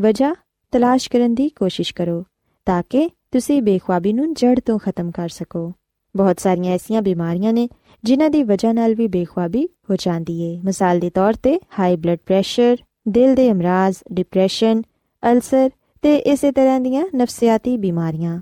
ਵਜ੍ਹਾ 0.00 0.34
ਤਲਾਸ਼ 0.72 1.10
ਕਰਨ 1.10 1.34
ਦੀ 1.34 1.48
ਕੋਸ਼ਿਸ਼ 1.48 1.94
ਕਰੋ, 1.94 2.24
ਤਾਂ 2.66 2.82
ਕਿ 2.90 3.10
ਤੁਸੀਂ 3.30 3.62
ਬੇਖੁਆਬੀ 3.62 4.12
ਨੂੰ 4.12 4.34
ਜੜ 4.34 4.60
ਤੋਂ 4.60 4.78
ਖਤਮ 4.78 5.10
ਕਰ 5.10 5.28
ਸਕੋ। 5.28 5.72
ਬਹੁਤ 6.16 6.40
ਸਾਰੀਆਂ 6.40 6.74
ਐਸੀਆਂ 6.74 7.02
ਬਿਮਾਰੀਆਂ 7.02 7.52
ਨੇ 7.52 7.68
ਜਿਨ੍ਹਾਂ 8.04 8.30
ਦੀ 8.30 8.42
ਵਜ੍ਹਾ 8.42 8.72
ਨਾਲ 8.72 8.94
ਵੀ 8.94 9.06
ਬੇਖੁਆਬੀ 9.06 9.68
ਹੋ 9.90 9.96
ਜਾਂਦੀ 9.96 10.56
ਹੈ। 10.56 10.60
ਮਿਸਾਲ 10.64 11.00
ਦੇ 11.00 11.10
ਤੌਰ 11.10 11.32
ਤੇ 11.32 11.60
ਹਾਈ 11.78 11.96
ਬਲੱਡ 11.96 12.18
ਪ੍ਰੈਸ਼ਰ 12.26 12.76
ਦਿਲ 13.08 13.34
ਦੇ 13.34 13.50
ਅਮਰਾਜ਼ 13.52 13.96
ਡਿਪਰੈਸ਼ਨ 14.12 14.82
ਅਲਸਰ 15.22 15.70
ਤੇ 16.01 16.15
ਇਸੇ 16.15 16.51
ਤਰ੍ਹਾਂ 16.51 16.79
ਦੀਆਂ 16.79 17.05
ਨਫਸੀਆਤੀ 17.15 17.77
ਬਿਮਾਰੀਆਂ 17.77 18.41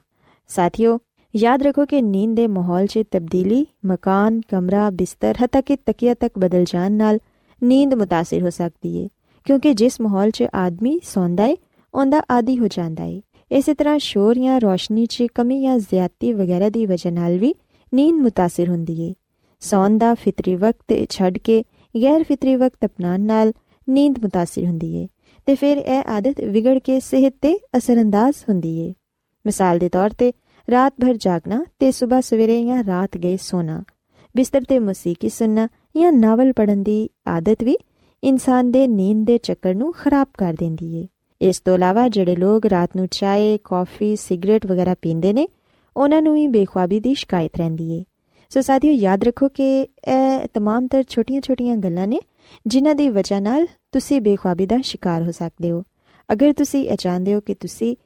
ਸਾਥੀਓ 0.49 0.99
ਯਾਦ 1.35 1.63
ਰੱਖੋ 1.63 1.85
ਕਿ 1.85 2.01
ਨੀਂਦ 2.01 2.35
ਦੇ 2.35 2.47
ਮਾਹੌਲ 2.47 2.85
'ਚ 2.85 3.03
ਤਬਦੀਲੀ 3.11 3.65
ਮਕਾਨ 3.85 4.41
ਕਮਰਾ 4.49 4.89
ਬਿਸਤਰ 4.89 5.35
ਹੱਤਾ 5.43 5.61
ਕਿ 5.61 5.75
ਤਕਿਆ 5.75 6.13
ਤੱਕ 6.13 6.39
ਬਦਲ 6.39 6.63
ਜਾਣ 6.63 6.91
ਨਾਲ 6.91 7.19
ਨੀਂਦ 7.63 7.93
متاثر 7.93 8.41
ਹੋ 8.41 8.49
ਸਕਦੀ 8.49 9.03
ਹੈ 9.03 9.07
ਕਿਉਂਕਿ 9.45 9.73
ਜਿਸ 9.73 10.01
ਮਾਹੌਲ 10.01 10.31
'ਚ 10.31 10.43
ਆਦਮੀ 10.55 10.99
ਸੌਂਦਾ 11.03 11.43
ਹੈ 11.43 11.55
ਉਹਦਾ 11.93 12.21
ਆਦੀ 12.31 12.59
ਹੋ 12.59 12.67
ਜਾਂਦਾ 12.67 13.03
ਹੈ 13.03 13.21
ਇਸੇ 13.51 13.73
ਤਰ੍ਹਾਂ 13.73 13.99
ਸ਼ੋਰ 13.99 14.35
ਜਾਂ 14.35 14.61
ਰੋਸ਼ਨੀ 14.61 15.05
'ਚ 15.05 15.27
ਕਮੀ 15.35 15.61
ਜਾਂ 15.61 15.79
ਜ਼ਿਆਦਤੀ 15.79 16.33
ਵਗੈਰਾ 16.33 16.69
ਦੀ 16.69 16.85
ਵਜ੍ਹਾ 16.85 17.11
ਨਾਲ 17.11 17.37
ਵੀ 17.37 17.55
ਨੀਂਦ 17.93 18.27
متاثر 18.27 18.69
ਹੁੰਦੀ 18.69 19.09
ਹੈ 19.09 19.13
ਸੌਣ 19.59 19.97
ਦਾ 19.97 20.13
ਫਿਤਰੀ 20.13 20.55
ਵਕਤ 20.55 20.93
ਛੱਡ 21.09 21.37
ਕੇ 21.37 21.63
ਗੈਰ 22.03 22.23
ਫਿਤਰੀ 22.23 22.55
ਵਕਤ 22.55 22.85
ਅਪਣਾਉਣ 22.85 23.19
ਨਾਲ 23.19 23.53
ਨੀਂਦ 23.89 24.25
متاثر 24.25 24.65
ਹੁੰਦੀ 24.65 25.01
ਹੈ 25.01 25.07
ਤੇ 25.45 25.55
ਫਿਰ 25.55 25.77
ਇਹ 25.77 26.01
ਆਦਤ 26.07 26.41
ਵਿਗੜ 26.41 26.79
ਕੇ 26.79 26.99
ਸਿਹਤ 26.99 27.33
ਤੇ 27.41 27.59
ਅਸਰੰਦਾਜ਼ 27.77 28.35
ਹੁੰਦੀ 28.49 28.87
ਹੈ 28.87 28.93
ਮਿਸਾਲ 29.45 29.79
ਦੇ 29.79 29.89
ਤੌਰ 29.89 30.09
ਤੇ 30.09 30.33
ਰਾਤ 30.71 30.93
ਭਰ 31.01 31.15
ਜਾਗਣਾ 31.15 31.65
ਤੇ 31.79 31.91
ਸਵੇਰ 31.91 32.21
ਸਵੇਰੇ 32.21 32.65
ਜਾਂ 32.65 32.83
ਰਾਤ 32.83 33.17
ਗਏ 33.17 33.37
ਸੋਣਾ 33.37 33.83
ਬਿਸਤਰ 34.35 34.61
ਤੇ 34.61 34.79
ਮੂਸੀਕੀ 34.79 35.29
ਸੁਣਨਾ 35.29 35.67
ਜਾਂ 35.97 36.11
ਨਾਵਲ 36.11 36.53
ਪੜ੍ਹਨ 36.53 36.83
ਦੀ 36.83 37.09
ਆਦਤ 37.27 37.63
ਵੀ 37.63 37.77
ਇਨਸਾਨ 38.23 38.71
ਦੇ 38.71 38.87
ਨੀਂਦ 38.87 39.25
ਦੇ 39.25 39.37
ਚੱਕਰ 39.37 39.75
ਨੂੰ 39.75 39.93
ਖਰਾਬ 39.93 40.27
ਕਰ 40.37 40.53
ਦਿੰਦੀ 40.53 41.01
ਹੈ 41.01 41.07
ਇਸ 41.41 41.59
ਤੋਂ 41.59 41.75
ਇਲਾਵਾ 41.75 42.07
ਜਿਹੜੇ 42.07 42.35
ਲੋਕ 42.35 42.65
ਰਾਤ 42.65 42.89
ਨੂੰ 42.95 43.07
ਚਾਹ, 43.11 43.57
ਕਾਫੀ, 43.63 44.15
ਸਿਗਰਟ 44.15 44.65
ਵਗੈਰਾ 44.65 44.95
ਪੀਂਦੇ 45.01 45.33
ਨੇ 45.33 45.47
ਉਹਨਾਂ 45.97 46.21
ਨੂੰ 46.21 46.33
ਵੀ 46.33 46.47
ਬੇਖੁਆਬੀ 46.47 46.99
ਦੀ 46.99 47.13
ਸ਼ਿਕਾਇਤ 47.13 47.57
ਰਹਿੰਦੀ 47.57 47.99
ਹੈ 47.99 48.03
ਸੋ 48.49 48.61
ਸਾਥੀਓ 48.61 48.93
ਯਾਦ 48.93 49.23
ਰੱਖੋ 49.23 49.47
ਕਿ 49.47 49.81
ਇਹ 49.81 50.39
तमाम 50.57 50.87
ਤਰ 50.91 51.03
ਛੋਟੀਆਂ-ਛੋਟੀਆਂ 51.09 51.77
ਗੱਲਾਂ 51.77 52.07
ਨੇ 52.07 52.19
ਜਿਨ੍ਹਾਂ 52.67 52.95
ਦੀ 52.95 53.09
ਵਜ੍ਹਾ 53.09 53.39
ਨਾਲ 53.39 53.67
ਤੁਸੀਂ 53.96 54.20
ਬੇਖੁਆਬੀ 54.20 54.66
ਦਾ 54.66 54.76
ਸ਼ਿਕਾਰ 54.82 55.22
ਹੋ 55.22 55.30
ਸਕਦੇ 55.30 55.70
ਹੋ। 55.70 55.82
ਅਗਰ 56.32 56.52
ਤੁਸੀਂ 56.52 56.88
ਇਹ 56.88 56.96
ਚਾਹੁੰਦੇ 56.96 57.34
ਹੋ 57.34 57.40
ਕਿ 57.40 57.54
ਤੁਸੀਂ 57.54 57.96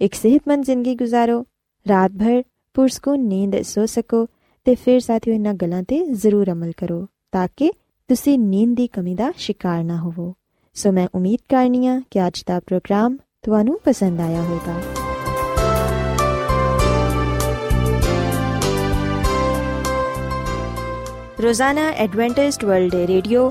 ਇੱਕ 0.00 0.14
ਸਿਹਤਮੰਦ 0.14 0.64
ਜ਼ਿੰਦਗੀ 0.64 0.94
ਗੁਜ਼ਾਰੋ, 0.94 1.44
ਰਾਤ 1.88 2.10
ਭਰ 2.10 2.42
ਪੁਰਸਕੂਨ 2.74 3.20
ਨੀਂਦ 3.20 3.62
ਸੋ 3.62 3.86
ਸਕੋ 3.86 4.26
ਤੇ 4.64 4.74
ਫਿਰ 4.74 5.00
ਸਾਥੀਓ 5.00 5.34
ਇਹਨਾਂ 5.34 5.54
ਗੱਲਾਂ 5.54 5.82
ਤੇ 5.82 6.04
ਜ਼ਰੂਰ 6.06 6.52
ਅਮਲ 6.52 6.72
ਕਰੋ 6.76 7.06
ਤਾਂ 7.32 7.48
ਕਿ 7.56 7.70
ਤੁਸੀਂ 8.08 8.38
ਨੀਂਦ 8.38 8.76
ਦੀ 8.76 8.86
ਕਮੀ 8.86 9.14
ਦਾ 9.14 9.32
ਸ਼ਿਕਾਰ 9.36 9.84
ਨਾ 9.84 9.96
ਹੋਵੋ। 9.96 10.34
ਸੋ 10.74 10.92
ਮੈਂ 10.92 11.06
ਉਮੀਦ 11.14 11.38
ਕਰਨੀ 11.48 11.78
ਕਰਨੀਆ 11.78 12.00
ਕਿ 12.10 12.26
ਅੱਜ 12.26 12.42
ਦਾ 12.46 12.60
ਪ੍ਰੋਗਰਾਮ 12.60 13.16
ਤੁਹਾਨੂੰ 13.42 13.80
ਪਸੰਦ 13.84 14.20
ਆਇਆ 14.20 14.42
ਹੋਵੇਗਾ। 14.42 14.80
ਰੋਜ਼ਾਨਾ 21.42 21.88
ਐਡਵੈਂਟਿਸਟ 21.90 22.64
ਵਰਲਡ 22.64 22.94
ਰੇਡੀਓ 22.94 23.50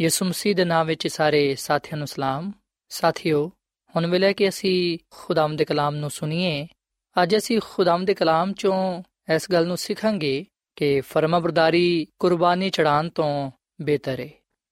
ਯਿਸੂ 0.00 0.24
ਮਸੀਹ 0.24 0.54
ਦੇ 0.54 0.64
ਨਾਮ 0.64 0.86
ਵਿੱਚ 0.86 1.08
ਸਾਰੇ 1.08 1.54
ਸਾਥੀਆਂ 1.54 1.96
ਨੂੰ 1.96 2.06
ਸਲਾਮ। 2.06 2.52
ਸਾਥਿਓ, 2.88 3.52
ਹੁਣ 3.96 4.06
ਵੇਲੇ 4.06 4.34
ਕਿ 4.34 4.48
ਅਸੀਂ 4.48 4.98
ਖੁਦਾਮ 5.10 5.56
ਦੇ 5.56 5.64
ਕਲਾਮ 5.64 5.94
ਨੂੰ 5.94 6.10
ਸੁਣੀਏ, 6.10 6.66
ਅੱਜ 7.22 7.36
ਅਸੀਂ 7.36 7.60
ਖੁਦਾਮ 7.64 8.04
ਦੇ 8.04 8.14
ਕਲਾਮ 8.14 8.52
ਚੋਂ 8.52 9.02
ਇਸ 9.34 9.50
ਗੱਲ 9.52 9.66
ਨੂੰ 9.66 9.76
ਸਿੱਖਾਂਗੇ 9.76 10.46
ਕਿ 10.76 11.00
ਫਰਮਾਬਰਦਾਰੀ 11.00 12.06
ਕੁਰਬਾਨੀ 12.18 12.70
ਚੜਾਉਣ 12.70 13.08
ਤੋਂ 13.08 13.50
ਬਿਹਤਰ 13.80 14.20
ਹੈ 14.20 14.28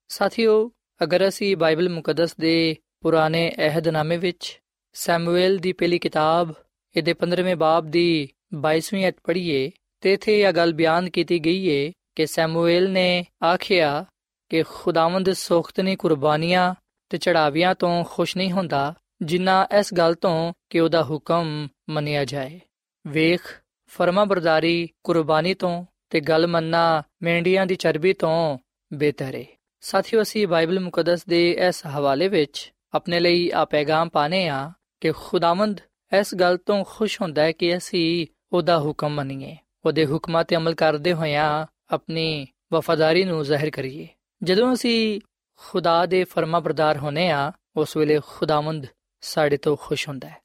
ਸਾਥਿਓ, 0.08 0.70
ਅਗਰ 1.02 1.28
ਅਸੀਂ 1.28 1.56
ਬਾਈਬਲ 1.56 1.88
ਮੁਕੱਦਸ 1.88 2.36
ਦੇ 2.36 2.76
ਪੁਰਾਣੇ 3.00 3.52
ਅਹਿਦਨਾਮੇ 3.58 4.16
ਵਿੱਚ 4.16 4.60
ਸੈਮੂਅਲ 4.92 5.56
ਦੀ 5.56 5.72
ਪਹਿਲੀ 5.72 5.98
ਕਿਤਾਬ, 5.98 6.54
ਇਹਦੇ 6.96 7.12
15ਵੇਂ 7.12 7.56
ਬਾਬ 7.56 7.86
ਦੀ 7.86 8.28
22ਵੀਂ 8.54 9.08
ਅਧ 9.08 9.14
ਪੜ੍ਹੀਏ, 9.24 9.70
ਤੇ 10.00 10.12
ਇਥੇ 10.12 10.40
ਇਹ 10.40 10.52
ਗੱਲ 10.52 10.72
ਬਿਆਨ 10.72 11.10
ਕੀਤੀ 11.10 11.38
ਗਈ 11.38 11.86
ਹੈ 11.86 11.92
ਕਿ 12.14 12.26
ਸੈਮੂਅਲ 12.26 12.90
ਨੇ 12.90 13.24
ਆਖਿਆ 13.44 14.04
ਕਿ 14.48 14.62
ਖੁਦਾਵੰਦ 14.62 15.32
ਸੋਖਤਨੀ 15.32 15.96
ਕੁਰਬਾਨੀਆਂ 15.96 16.74
ਤੇ 17.08 17.18
ਚੜਾਵੀਆਂ 17.18 17.74
ਤੋਂ 17.74 18.04
ਖੁਸ਼ 18.04 18.36
ਨਹੀਂ 18.36 18.52
ਹੁੰਦਾ, 18.52 18.94
ਜਿੰਨਾ 19.22 19.68
ਇਸ 19.78 19.94
ਗੱਲ 19.94 20.14
ਤੋਂ 20.14 20.52
ਕਿ 20.70 20.80
ਉਹਦਾ 20.80 21.02
ਹੁਕਮ 21.02 21.68
ਮੰਨਿਆ 21.90 22.24
ਜਾਏ। 22.24 22.60
ਵੇਖ, 23.06 23.62
ਫਰਮਾਬਰਦਾਰੀ 23.86 24.88
ਕੁਰਬਾਨੀ 25.04 25.54
ਤੋਂ 25.54 25.84
ਤੇ 26.10 26.20
ਗੱਲ 26.20 26.46
ਮੰਨਣਾ 26.46 27.02
ਮੈਂਡੀਆਂ 27.22 27.66
ਦੀ 27.66 27.74
ਚਰਬੀ 27.74 28.12
ਤੋਂ 28.12 28.58
ਬਿਹਤਰ 28.92 29.34
ਹੈ 29.34 29.44
ਸਾਥੀਓ, 29.80 30.22
ਅਸੀਂ 30.22 30.48
ਬਾਈਬਲ 30.48 30.80
ਮੁਕੱਦਸ 30.80 31.26
ਦੇ 31.26 31.50
ਇਸ 31.68 31.86
ਹਵਾਲੇ 31.86 32.28
ਵਿੱਚ 32.28 32.72
ਆਪਣੇ 32.94 33.20
ਲਈ 33.20 33.50
ਆ 33.50 33.64
ਪੈਗਾਮ 33.64 34.08
ਪਾਣੇ 34.08 34.48
ਆ 34.48 34.72
ਕਿ 35.00 35.12
ਖੁਦਾਵੰਦ 35.12 35.80
ਇਸ 36.18 36.34
ਗੱਲ 36.34 36.56
ਤੋਂ 36.56 36.84
ਖੁਸ਼ 36.88 37.20
ਹੁੰਦਾ 37.20 37.42
ਹੈ 37.42 37.52
ਕਿ 37.52 37.76
ਅਸੀਂ 37.76 38.26
ਉਹਦਾ 38.52 38.78
ਹੁਕਮ 38.78 39.08
ਮੰਨੀਏ। 39.08 39.56
ਉਹਦੇ 39.86 40.06
ਹੁਕਮਾਂ 40.06 40.44
ਤੇ 40.44 40.56
ਅਮਲ 40.56 40.74
ਕਰਦੇ 40.74 41.12
ਹੋਇਆਂ 41.12 41.66
ਆਪਣੀ 41.90 42.46
ਵਫਾਦਾਰੀ 42.72 43.24
ਨੂੰ 43.24 43.44
ਜ਼ਾਹਿਰ 43.44 43.70
ਕਰੀਏ। 43.70 44.08
ਜਦੋਂ 44.42 44.74
ਅਸੀਂ 44.74 45.20
ਖੁਦਾ 45.56 46.06
ਦੇ 46.06 46.24
ਫਰਮਾਬਰਦਾਰ 46.24 46.98
ਹੋਨੇ 46.98 47.30
ਆ 47.30 47.52
ਉਸ 47.76 47.96
ਵੇਲੇ 47.96 48.20
ਖੁਦਾਵੰਦ 48.26 48.86
ਸਾਡੇ 49.20 49.56
ਤੋਂ 49.56 49.76
ਖੁਸ਼ 49.76 50.08
ਹੁੰਦਾ 50.08 50.28
ਹੈ। 50.28 50.36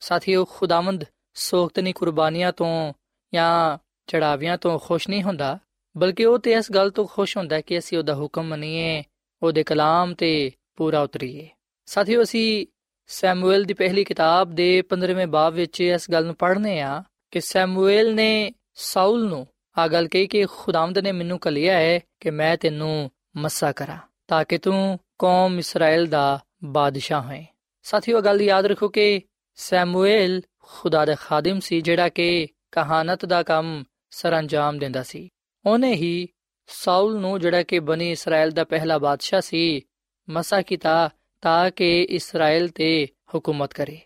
ਸਾਥੀਓ 0.00 0.44
ਖੁਦਾਵੰਦ 0.44 1.04
ਸੋਖਤਨੀ 1.34 1.92
ਕੁਰਬਾਨੀਆਂ 1.92 2.52
ਤੋਂ 2.52 2.92
ਜਾਂ 3.34 3.78
ਚੜਾਵਿਆਂ 4.06 4.58
ਤੋਂ 4.58 4.78
ਖੁਸ਼ 4.78 5.08
ਨਹੀਂ 5.08 5.22
ਹੁੰਦਾ, 5.22 5.58
ਬਲਕਿ 5.96 6.24
ਉਹ 6.24 6.38
ਤੇ 6.38 6.52
ਇਸ 6.52 6.72
ਗੱਲ 6.72 6.90
ਤੋਂ 6.90 7.06
ਖੁਸ਼ 7.06 7.36
ਹੁੰਦਾ 7.36 7.60
ਕਿ 7.60 7.78
ਅਸੀਂ 7.78 7.98
ਉਹਦਾ 7.98 8.14
ਹੁਕਮ 8.14 8.42
ਮੰਨੀਏ, 8.42 9.04
ਉਹਦੇ 9.42 9.62
ਕਲਾਮ 9.62 10.14
ਤੇ 10.14 10.50
ਪੂਰਾ 10.76 11.02
ਉਤਰੀਏ। 11.02 11.48
ਸਾਥੀਓ 11.86 12.22
ਅਸੀਂ 12.22 12.66
ਸੈਮੂਅਲ 13.06 13.64
ਦੀ 13.64 13.74
ਪਹਿਲੀ 13.74 14.04
ਕਿਤਾਬ 14.04 14.50
ਦੇ 14.50 14.82
15ਵੇਂ 14.82 15.26
ਬਾਬ 15.26 15.54
ਵਿੱਚ 15.54 15.80
ਇਸ 15.80 16.10
ਗੱਲ 16.10 16.24
ਨੂੰ 16.24 16.34
ਪੜ੍ਹਨੇ 16.34 16.80
ਆ 16.80 17.02
ਕਿ 17.30 17.40
ਸੈਮੂਅਲ 17.40 18.14
ਨੇ 18.14 18.52
ਸਾਊਲ 18.74 19.28
ਨੂੰ 19.28 19.46
ਆ 19.78 19.88
ਗੱਲ 19.88 20.08
ਕਹੀ 20.08 20.26
ਕਿ 20.26 20.46
ਖੁਦਾਵੰਦ 20.46 20.98
ਨੇ 20.98 21.12
ਮੈਨੂੰ 21.12 21.38
ਕਲਿਆ 21.38 21.78
ਹੈ 21.78 22.00
ਕਿ 22.20 22.30
ਮੈਂ 22.30 22.56
ਤੈਨੂੰ 22.56 23.10
ਮੱਸਾ 23.36 23.72
ਕਰਾਂ, 23.72 23.98
ਤਾਂ 24.28 24.44
ਕਿ 24.44 24.58
ਤੂੰ 24.58 24.98
ਕੌਮ 25.18 25.58
ਇਸਰਾਇਲ 25.58 26.06
ਦਾ 26.06 26.44
ਬਾਦਸ਼ਾਹ 26.64 27.22
ਹੋਏ। 27.22 27.46
ਸਾਥੀਓ 27.82 28.20
ਗੱਲ 28.20 28.42
ਯਾਦ 28.42 28.66
ਰੱਖੋ 28.66 28.88
ਕਿ 28.88 29.22
ਸੈਮੂਅਲ 29.54 30.42
ਖੁਦਾ 30.62 31.04
ਦਾ 31.04 31.14
ਖਾਦਮ 31.14 31.60
ਸੀ, 31.60 31.80
ਜਿਹੜਾ 31.80 32.08
ਕਿ 32.08 32.46
ਕਹਾਣਤ 32.72 33.24
ਦਾ 33.24 33.42
ਕੰਮ 33.42 33.84
ਸਰੰਜਾਮ 34.10 34.78
ਦਿੰਦਾ 34.78 35.02
ਸੀ। 35.02 35.28
ਉਹਨੇ 35.66 35.92
ਹੀ 35.92 36.28
ਸਾਊਲ 36.66 37.20
ਨੂੰ, 37.20 37.40
ਜਿਹੜਾ 37.40 37.62
ਕਿ 37.62 37.78
ਬਣੀ 37.78 38.12
ਇਸਰਾਇਲ 38.12 38.50
ਦਾ 38.50 38.64
ਪਹਿਲਾ 38.64 38.98
ਬਾਦਸ਼ਾਹ 38.98 39.40
ਸੀ, 39.40 39.80
ਮਸਾ 40.30 40.62
ਕੀਤਾ 40.62 41.10
ਤਾਂ 41.40 41.70
ਕਿ 41.70 42.02
ਇਸਰਾਇਲ 42.10 42.68
ਤੇ 42.68 43.08
ਹਕੂਮਤ 43.36 43.72
ਕਰੇ। 43.72 43.98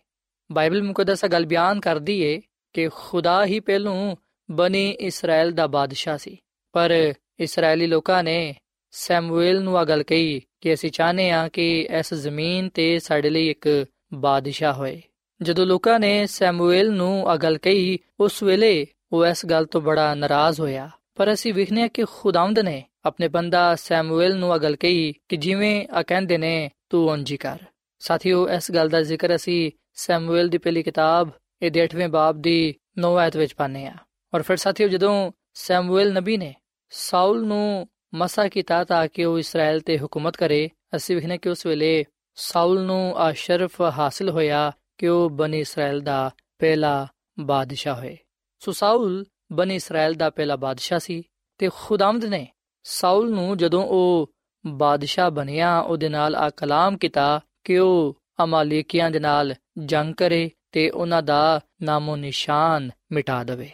ਬਾਈਬਲ 0.53 0.83
ਮੁਕੱਦਸ 0.83 1.25
ਗੱਲ 1.25 1.47
ਬਿਆਨ 1.47 1.81
ਕਰਦੀ 1.81 2.21
ਏ 2.21 2.41
ਕਿ 2.73 2.89
ਖੁਦਾ 2.89 3.45
ਹੀ 3.45 3.61
ਪਹਿਲੋਂ 3.61 4.17
ਬਣੀ 4.51 4.91
ਇਸਰਾਇਲ 4.91 5.53
ਦਾ 5.53 5.67
ਬਾਦਸ਼ਾਹ 5.67 6.19
ਸੀ, 6.19 6.37
ਪਰ 6.73 7.15
ਇਸرائیਲੀ 7.41 7.87
ਲੋਕਾਂ 7.87 8.25
ਨੇ 8.25 8.55
ਸੈਮੂਅਲ 8.95 9.63
ਨੂੰ 9.63 9.79
ਆ 9.79 9.85
ਗੱਲ 9.85 10.03
ਕਹੀ 10.03 10.43
ਕਿ 10.61 10.75
ਅਸੀਂ 10.75 10.91
ਚਾਹਨੇ 10.91 11.31
ਆ 11.31 11.49
ਕਿ 11.49 11.89
ਇਸ 11.99 12.15
ਜ਼ਮੀਨ 12.15 12.69
ਤੇ 12.69 12.99
ਸਾਡੇ 12.99 13.31
ਲਈ 13.31 13.49
ਇੱਕ 13.49 13.87
ਬਾਦਸ਼ਾਹ 14.15 14.73
ਹੋਏ। 14.73 15.03
ਜਦੋਂ 15.43 15.67
ਲੋਕਾਂ 15.67 16.01
ਨੇ 16.01 16.27
ਸੈਮੂਅਲ 16.27 16.91
ਨੂੰ 16.93 17.29
ਆ 17.29 17.37
ਗੱਲ 17.37 17.59
ਕਹੀ, 17.59 17.99
ਉਸ 18.21 18.43
ਵੇਲੇ 18.43 18.87
ਉਹ 19.13 19.27
ਇਸ 19.27 19.47
ਗੱਲ 19.47 19.67
ਤੋਂ 19.67 19.81
ਬੜਾ 19.81 20.15
ਨਾਰਾਜ਼ 20.15 20.61
ਹੋਇਆ। 20.61 20.91
ਪਰ 21.15 21.33
ਅਸੀਂ 21.33 21.55
ਵਿਖਨੇ 21.55 21.89
ਕਿ 21.89 22.05
ਖੁਦਾਵੰਦ 22.05 22.59
ਨੇ 22.59 22.83
ਆਪਣੇ 23.05 23.29
ਬੰਦਾ 23.29 23.75
ਸੈਮੂਅਲ 23.75 24.37
ਨੂੰ 24.37 24.53
ਆ 24.53 24.59
ਗੱਲ 24.59 24.77
ਕਹੀ 24.77 25.13
ਕਿ 25.29 25.37
ਜਿਵੇਂ 25.37 25.87
ਆ 25.91 26.03
ਕਹਿੰਦੇ 26.03 26.39
ਨੇ, 26.39 26.71
ਤੂੰ 26.91 27.09
ਉਂਝ 27.09 27.35
ਕਰ। 27.35 27.59
ਸਾਥੀਓ, 27.99 28.49
ਇਸ 28.49 28.71
ਗੱਲ 28.73 28.89
ਦਾ 28.89 29.03
ਜ਼ਿਕਰ 29.03 29.35
ਅਸੀਂ 29.35 29.71
ਸੈਮੂਅਲ 29.95 30.49
ਦੀ 30.49 30.59
ਪਹਿਲੀ 30.59 30.83
ਕਿਤਾਬ, 30.83 31.31
ਇਹਦੇ 31.63 31.85
8ਵੇਂ 31.85 32.09
ਬਾਬ 32.09 32.43
ਦੀ 32.43 32.75
9 32.99 33.17
ਆਇਤ 33.17 33.37
ਵਿੱਚ 33.37 33.55
ਪਾਨੇ 33.55 33.87
ਆ 33.87 33.95
ਔਰ 34.35 34.43
ਫਿਰ 34.43 34.57
ਸਾਥੀਓ, 34.57 34.89
ਜਦੋਂ 34.89 35.33
ਸੈਮੂਅਲ 35.55 36.13
ਨਬੀ 36.13 36.37
ਨੇ 36.37 36.55
ਸਾਊਲ 36.91 37.47
ਨੂੰ 37.47 37.89
ਮਸਾ 38.15 38.49
ਕੀਤਾ 38.49 38.85
ਤਾਂ 38.85 39.09
ਕਿ 39.09 39.25
ਉਹ 39.25 39.39
ਇਸਰਾਇਲ 39.39 39.81
ਤੇ 39.81 39.99
ਹਕੂਮਤ 39.99 40.37
ਕਰੇ। 40.37 40.71
ਅਸੀਂ 40.97 41.17
ਵਿਖਨੇ 41.17 41.39
ਕਿ 41.39 41.49
ਉਸ 41.49 41.67
ਵੇਲੇ 41.67 42.05
ਸਾਊਲ 42.35 42.83
ਨੂੰ 42.83 43.15
ਆ 43.17 43.33
ਸ਼ਰਫ 43.33 43.81
ਹਾਸਲ 43.81 44.31
ਹੋਇਆ 44.31 44.73
ਕਿ 44.99 45.09
ਉਹ 45.09 45.31
ਬਨੀ 45.31 45.61
ਇਸਰਾਇਲ 45.61 46.01
ਦਾ 46.01 46.31
ਪਹਿਲਾ 46.59 47.07
ਬਾਦਸ਼ਾਹ 47.41 47.97
ਹੋਏ। 47.97 48.17
ਸੋ 48.59 48.73
ਸਾਊਲ 48.73 49.25
ਬਨੀ 49.53 49.75
ਇਸਰਾਇਲ 49.75 50.15
ਦਾ 50.15 50.31
ਪਹਿਲਾ 50.31 50.57
ਬਾਦਸ਼ਾਹ 50.57 50.99
ਸੀ 50.99 51.23
ਤੇ 51.59 51.71
ਖੁਦਾਮਦ 51.75 52.25
ਨੇ 52.25 52.49
ਸਾਊਲ 52.83 53.31
ਨੂੰ 53.31 53.59
ਜਦੋਂ 53.59 53.85
ਉਹ 53.85 54.35
ਬਾਦਸ਼ਾਹ 54.67 55.31
ਬਣਿਆ, 55.31 55.79
ਉਹਦੇ 55.79 56.09
ਨਾਲ 56.09 56.35
ਆ 56.35 56.51
ਕਲਾਮ 56.51 56.99
ਕੀਤਾ 56.99 57.41
ਕਿ 57.65 57.79
ਉਹ 57.79 58.23
ਅਮਾਲੀਕੀਆਂ 58.45 59.11
ਦੇ 59.11 59.19
ਨਾਲ 59.19 59.55
ਜੰਗ 59.79 60.15
ਕਰੇ 60.15 60.51
ਤੇ 60.73 60.91
ਉਹਨਾਂ 60.91 61.23
ਦਾ 61.23 61.61
ਨਾਮੋ 61.83 62.17
ਨਿਸ਼ਾਨ 62.17 62.91
ਮਿਟਾ 63.13 63.45
ਦੇਵੇ। 63.45 63.71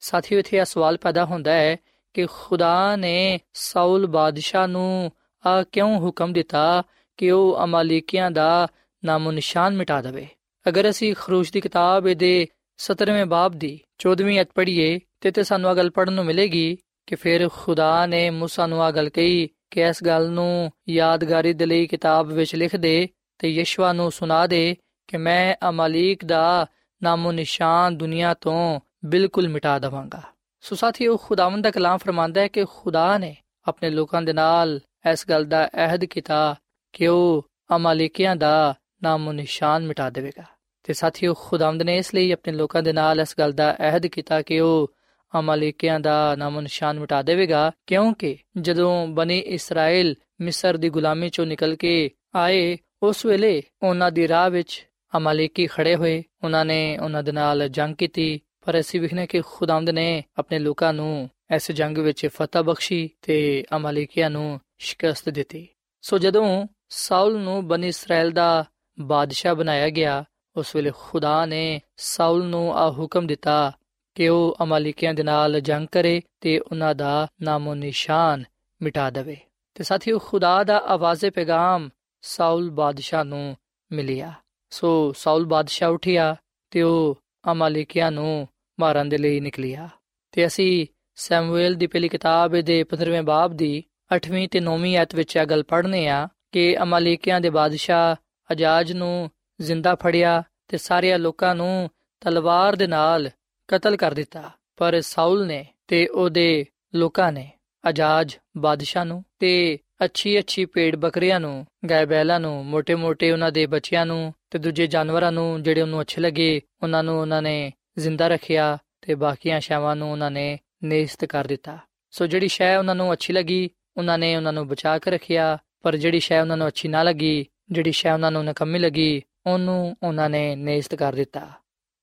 ਸਾਥੀਓ, 0.00 0.38
ਇਥੇ 0.38 0.56
ਇਹ 0.56 0.64
ਸਵਾਲ 0.64 0.96
ਪੈਦਾ 0.96 1.24
ਹੁੰਦਾ 1.24 1.52
ਹੈ 1.52 1.76
ਕਿ 2.13 2.27
ਖੁਦਾ 2.31 2.95
ਨੇ 2.95 3.39
ਸਾਊਲ 3.53 4.07
ਬਾਦਸ਼ਾਹ 4.07 4.67
ਨੂੰ 4.67 5.11
ਆ 5.47 5.63
ਕਿਉਂ 5.63 5.99
ਹੁਕਮ 5.99 6.33
ਦਿੱਤਾ 6.33 6.83
ਕਿ 7.17 7.31
ਉਹ 7.31 7.63
ਅਮਾਲੀਕੀਆਂ 7.63 8.31
ਦਾ 8.31 8.67
ਨਾਮੋ 9.05 9.31
ਨਿਸ਼ਾਨ 9.31 9.75
ਮਿਟਾ 9.75 10.01
ਦੇਵੇ 10.01 10.27
ਅਗਰ 10.69 10.89
ਅਸੀਂ 10.89 11.15
ਖਰੂਸ਼ 11.15 11.53
ਦੀ 11.53 11.61
ਕਿਤਾਬ 11.61 12.07
ਦੇ 12.09 12.47
17ਵੇਂ 12.79 13.25
ਬਾਬ 13.25 13.51
ਦੀ 13.51 13.79
14ਵੀਂ 14.07 14.41
ਅਧ 14.41 14.47
ਪੜ੍ਹੀਏ 14.55 14.99
ਤੇ 15.21 15.31
ਤੇ 15.31 15.43
ਸਾਨੂੰ 15.43 15.71
ਇਹ 15.71 15.75
ਗੱਲ 15.75 15.89
ਪੜਨ 15.89 16.13
ਨੂੰ 16.13 16.25
ਮਿਲੇਗੀ 16.25 16.77
ਕਿ 17.07 17.15
ਫਿਰ 17.15 17.49
ਖੁਦਾ 17.49 18.05
ਨੇ 18.05 18.29
موسی 18.29 18.67
ਨੂੰ 18.67 18.83
ਆ 18.83 18.91
ਗੱਲ 18.91 19.09
ਕਹੀ 19.09 19.49
ਕਿ 19.71 19.81
ਇਸ 19.81 20.03
ਗੱਲ 20.03 20.29
ਨੂੰ 20.29 20.71
ਯਾਦਗਾਰੀ 20.89 21.53
ਦੇ 21.53 21.65
ਲਈ 21.65 21.87
ਕਿਤਾਬ 21.87 22.27
ਵਿੱਚ 22.27 22.55
ਲਿਖ 22.55 22.75
ਦੇ 22.75 23.09
ਤੇ 23.37 23.49
ਯਸ਼ਵਾ 23.49 23.93
ਨੂੰ 23.93 24.11
ਸੁਣਾ 24.11 24.47
ਦੇ 24.47 24.75
ਕਿ 25.07 25.17
ਮੈਂ 25.17 25.55
ਅਮਾਲੀਕ 25.69 26.25
ਦਾ 26.25 26.67
ਨਾਮੋ 27.03 27.31
ਨਿਸ਼ਾਨ 27.31 27.97
ਦੁਨੀਆ 27.97 28.33
ਤੋਂ 28.33 28.79
ਬਿਲਕੁਲ 29.05 29.49
ਮਿਟਾ 29.49 29.79
ਦਵਾਂਗਾ 29.79 30.21
ਸੋ 30.64 30.76
ਸਾਥੀਓ, 30.76 31.16
ਖੁਦਾਵੰਦ 31.16 31.64
ਦਾ 31.64 31.70
ਕਲਾਮ 31.70 31.98
ਫਰਮਾਂਦਾ 31.98 32.40
ਹੈ 32.40 32.48
ਕਿ 32.48 32.64
ਖੁਦਾ 32.64 33.18
ਨੇ 33.18 33.36
ਆਪਣੇ 33.68 33.90
ਲੋਕਾਂ 33.90 34.22
ਦੇ 34.22 34.32
ਨਾਲ 34.32 34.80
ਇਸ 35.12 35.28
ਗੱਲ 35.28 35.44
ਦਾ 35.44 35.68
ਅਹਿਦ 35.68 36.04
ਕੀਤਾ 36.04 36.56
ਕਿ 36.92 37.06
ਉਹ 37.06 37.46
ਅਮਾਲੀਕਿਆਂ 37.76 38.36
ਦਾ 38.36 38.74
ਨਾਮੋ 39.02 39.32
ਨਿਸ਼ਾਨ 39.32 39.86
ਮਿਟਾ 39.86 40.10
ਦੇਵੇਗਾ। 40.10 40.44
ਤੇ 40.82 40.92
ਸਾਥੀਓ, 40.92 41.34
ਖੁਦਾਵੰਦ 41.34 41.82
ਨੇ 41.82 41.96
ਇਸ 41.96 42.14
ਲਈ 42.14 42.32
ਆਪਣੇ 42.32 42.52
ਲੋਕਾਂ 42.52 42.82
ਦੇ 42.82 42.92
ਨਾਲ 42.92 43.20
ਇਸ 43.20 43.34
ਗੱਲ 43.38 43.52
ਦਾ 43.52 43.76
ਅਹਿਦ 43.78 44.06
ਕੀਤਾ 44.06 44.42
ਕਿ 44.42 44.60
ਉਹ 44.60 44.92
ਅਮਾਲੀਕਿਆਂ 45.38 46.00
ਦਾ 46.00 46.36
ਨਾਮੋ 46.36 46.60
ਨਿਸ਼ਾਨ 46.60 47.00
ਮਿਟਾ 47.00 47.22
ਦੇਵੇਗਾ, 47.22 47.72
ਕਿਉਂਕਿ 47.86 48.36
ਜਦੋਂ 48.60 49.06
ਬਨੀ 49.06 49.38
ਇਸਰਾਇਲ 49.38 50.14
ਮਿਸਰ 50.40 50.76
ਦੀ 50.76 50.88
ਗੁਲਾਮੀ 50.88 51.28
ਚੋਂ 51.28 51.46
ਨਿਕਲ 51.46 51.76
ਕੇ 51.76 52.10
ਆਏ, 52.34 52.78
ਉਸ 53.02 53.26
ਵੇਲੇ 53.26 53.62
ਉਹਨਾਂ 53.82 54.12
ਦੀ 54.12 54.28
ਰਾਹ 54.28 54.50
ਵਿੱਚ 54.50 54.86
ਅਮਾਲੀਕੀ 55.16 55.66
ਖੜੇ 55.66 55.96
ਹੋਏ। 55.96 56.22
ਉਹਨਾਂ 56.44 56.64
ਨੇ 56.64 56.98
ਉਹਨਾਂ 56.98 57.22
ਦੇ 57.22 57.32
ਨਾਲ 57.32 57.68
ਜੰਗ 57.68 57.96
ਕੀਤੀ 57.96 58.40
ਪਰ 58.64 58.80
ਅਸੀਂ 58.80 59.00
ਵਿਖਨੇ 59.00 59.26
ਕਿ 59.26 59.42
ਖੁਦਾਵੰਦ 59.46 59.90
ਨੇ 59.90 60.24
ਆਪਣੇ 60.38 60.58
ਲੋਕਾਂ 60.58 60.92
ਨੂੰ 60.92 61.30
ਇਸ 61.54 61.72
ਜੰਗ 61.72 61.98
ਵਿੱਚ 61.98 62.26
ਫਤਹ 62.26 62.58
ਬਖਸ਼ੀ 62.58 63.10
ਤੇ 63.22 63.64
ਅਮਾਲੀਕੀਆਂ 63.76 64.30
ਨੂੰ 64.30 64.60
ਸ਼ਿਕਸਤ 64.78 65.28
ਦਿੱਤੀ। 65.28 65.68
ਸੋ 66.02 66.18
ਜਦੋਂ 66.18 66.66
ਸਾਊਲ 66.88 67.40
ਨੂੰ 67.40 67.68
ਬਨੀ 67.68 67.88
ਇਸਰਾਇਲ 67.88 68.30
ਦਾ 68.30 68.64
ਬਾਦਸ਼ਾਹ 69.00 69.54
ਬਣਾਇਆ 69.54 69.90
ਗਿਆ, 69.90 70.24
ਉਸ 70.56 70.76
ਵੇਲੇ 70.76 70.92
ਖੁਦਾ 70.96 71.46
ਨੇ 71.46 71.80
ਸਾਊਲ 71.96 72.44
ਨੂੰ 72.44 72.76
ਆ 72.76 72.90
ਹੁਕਮ 72.90 73.26
ਦਿੱਤਾ 73.26 73.72
ਕਿ 74.14 74.28
ਉਹ 74.28 74.56
ਅਮਾਲੀਕੀਆਂ 74.62 75.14
ਦੇ 75.14 75.22
ਨਾਲ 75.22 75.60
ਜੰਗ 75.60 75.86
ਕਰੇ 75.92 76.22
ਤੇ 76.40 76.58
ਉਹਨਾਂ 76.58 76.94
ਦਾ 76.94 77.28
ਨਾਮੋ 77.42 77.74
ਨਿਸ਼ਾਨ 77.74 78.44
ਮਿਟਾ 78.82 79.10
ਦੇਵੇ। 79.10 79.36
ਤੇ 79.74 79.84
ਸਾਥੀਓ, 79.84 80.18
ਖੁਦਾ 80.18 80.64
ਦਾ 80.64 80.78
ਆਵਾਜ਼ੇ 80.78 81.30
ਪੈਗਾਮ 81.30 81.90
ਸਾਊਲ 82.20 82.70
ਬਾਦਸ਼ਾਹ 82.70 83.24
ਨੂੰ 83.24 83.56
ਮਿਲਿਆ। 83.92 84.32
ਸੋ 84.70 85.12
ਸਾਊਲ 85.12 85.44
ਬਾਦਸ਼ਾਹ 85.44 85.90
ਉਠਿਆ 85.90 86.36
ਤੇ 86.70 86.82
ਉਹ 86.82 87.18
ਅਮਾਲੀਕੀਆਂ 87.52 88.12
ਨੂੰ 88.12 88.48
ਮਾਰਨ 88.80 89.08
ਦੇ 89.08 89.18
ਲਈ 89.18 89.40
ਨਿਕਲਿਆ 89.40 89.88
ਤੇ 90.32 90.46
ਅਸੀਂ 90.46 90.86
ਸੈਮੂਅਲ 91.14 91.74
ਦੀ 91.74 91.86
ਪਹਿਲੀ 91.86 92.08
ਕਿਤਾਬ 92.08 92.60
ਦੇ 92.60 92.84
15ਵੇਂ 92.84 93.22
ਬਾਬ 93.22 93.52
ਦੀ 93.52 93.84
8ਵੀਂ 94.16 94.48
ਤੇ 94.48 94.60
9ਵੀਂ 94.60 94.96
ਆਇਤ 94.96 95.14
ਵਿੱਚ 95.14 95.36
ਇਹ 95.36 95.46
ਗੱਲ 95.46 95.62
ਪੜ੍ਹਨੇ 95.62 96.08
ਆ 96.08 96.28
ਕਿ 96.52 96.82
ਅਮਾਲੇਕਿਆਂ 96.82 97.40
ਦੇ 97.40 97.50
ਬਾਦਸ਼ਾਹ 97.50 98.16
ਅਜਾਜ 98.52 98.92
ਨੂੰ 98.92 99.30
ਜ਼ਿੰਦਾ 99.60 99.94
ਫੜਿਆ 99.94 100.42
ਤੇ 100.68 100.76
ਸਾਰੇ 100.76 101.18
ਲੋਕਾਂ 101.18 101.54
ਨੂੰ 101.54 101.90
ਤਲਵਾਰ 102.20 102.76
ਦੇ 102.76 102.86
ਨਾਲ 102.86 103.30
ਕਤਲ 103.68 103.96
ਕਰ 103.96 104.14
ਦਿੱਤਾ। 104.14 104.50
ਪਰ 104.76 105.00
ਸਾਊਲ 105.00 105.46
ਨੇ 105.46 105.66
ਤੇ 105.86 106.06
ਉਹਦੇ 106.06 106.64
ਲੋਕਾਂ 106.94 107.32
ਨੇ, 107.32 107.50
ਅਜਾਜ 107.88 108.36
ਬਾਦਸ਼ਾਹ 108.56 109.04
ਨੂੰ 109.04 109.24
ਤੇ 109.38 109.78
ਅੱਛੀ 110.04 110.38
ਅੱਛੀ 110.38 110.64
ਪੇੜ 110.64 110.96
ਬੱਕਰੀਆਂ 110.96 111.40
ਨੂੰ 111.40 111.66
ਗਾਇ 111.90 112.06
ਬੈਲਾਂ 112.06 112.40
ਨੂੰ 112.40 112.66
ਮੋٹے 112.66 112.96
ਮੋٹے 112.96 113.32
ਉਹਨਾਂ 113.32 113.52
ਦੇ 113.52 113.66
ਬੱਚਿਆਂ 113.66 114.06
ਨੂੰ 114.06 114.34
ਤੇ 114.50 114.58
ਦੂਜੇ 114.58 114.86
ਜਾਨਵਰਾਂ 114.86 115.32
ਨੂੰ 115.32 115.62
ਜਿਹੜੇ 115.62 115.82
ਉਹਨੂੰ 115.82 116.00
ਅੱਛੇ 116.00 116.20
ਲੱਗੇ, 116.20 116.60
ਉਹਨਾਂ 116.82 117.04
ਨੂੰ 117.04 117.20
ਉਹਨਾਂ 117.20 117.42
ਨੇ 117.42 117.72
ਜ਼ਿੰਦਾ 117.98 118.28
ਰੱਖਿਆ 118.28 118.78
ਤੇ 119.00 119.14
ਬਾਕੀਆਂ 119.14 119.60
ਸ਼ੈਵਾਂ 119.60 119.96
ਨੂੰ 119.96 120.12
ਉਹਨਾਂ 120.12 120.30
ਨੇ 120.30 120.58
ਨੇਸਤ 120.84 121.24
ਕਰ 121.24 121.46
ਦਿੱਤਾ। 121.46 121.78
ਸੋ 122.10 122.26
ਜਿਹੜੀ 122.26 122.48
ਸ਼ੈ 122.48 122.78
ਉਹਨਾਂ 122.78 122.94
ਨੂੰ 122.94 123.12
ਅੱਛੀ 123.12 123.32
ਲੱਗੀ, 123.32 123.70
ਉਹਨਾਂ 123.96 124.18
ਨੇ 124.18 124.36
ਉਹਨਾਂ 124.36 124.52
ਨੂੰ 124.52 124.68
ਬਚਾ 124.68 124.98
ਕੇ 124.98 125.10
ਰੱਖਿਆ, 125.10 125.58
ਪਰ 125.82 125.96
ਜਿਹੜੀ 125.96 126.20
ਸ਼ੈ 126.20 126.40
ਉਹਨਾਂ 126.40 126.56
ਨੂੰ 126.56 126.68
ਅੱਛੀ 126.68 126.88
ਨਾ 126.88 127.02
ਲੱਗੀ, 127.02 127.46
ਜਿਹੜੀ 127.70 127.92
ਸ਼ੈ 127.92 128.12
ਉਹਨਾਂ 128.12 128.30
ਨੂੰ 128.30 128.44
ਨਕਮੀ 128.44 128.78
ਲੱਗੀ, 128.78 129.22
ਉਹਨੂੰ 129.46 129.96
ਉਹਨਾਂ 130.02 130.30
ਨੇ 130.30 130.56
ਨੇਸਤ 130.56 130.94
ਕਰ 130.94 131.12
ਦਿੱਤਾ। 131.12 131.50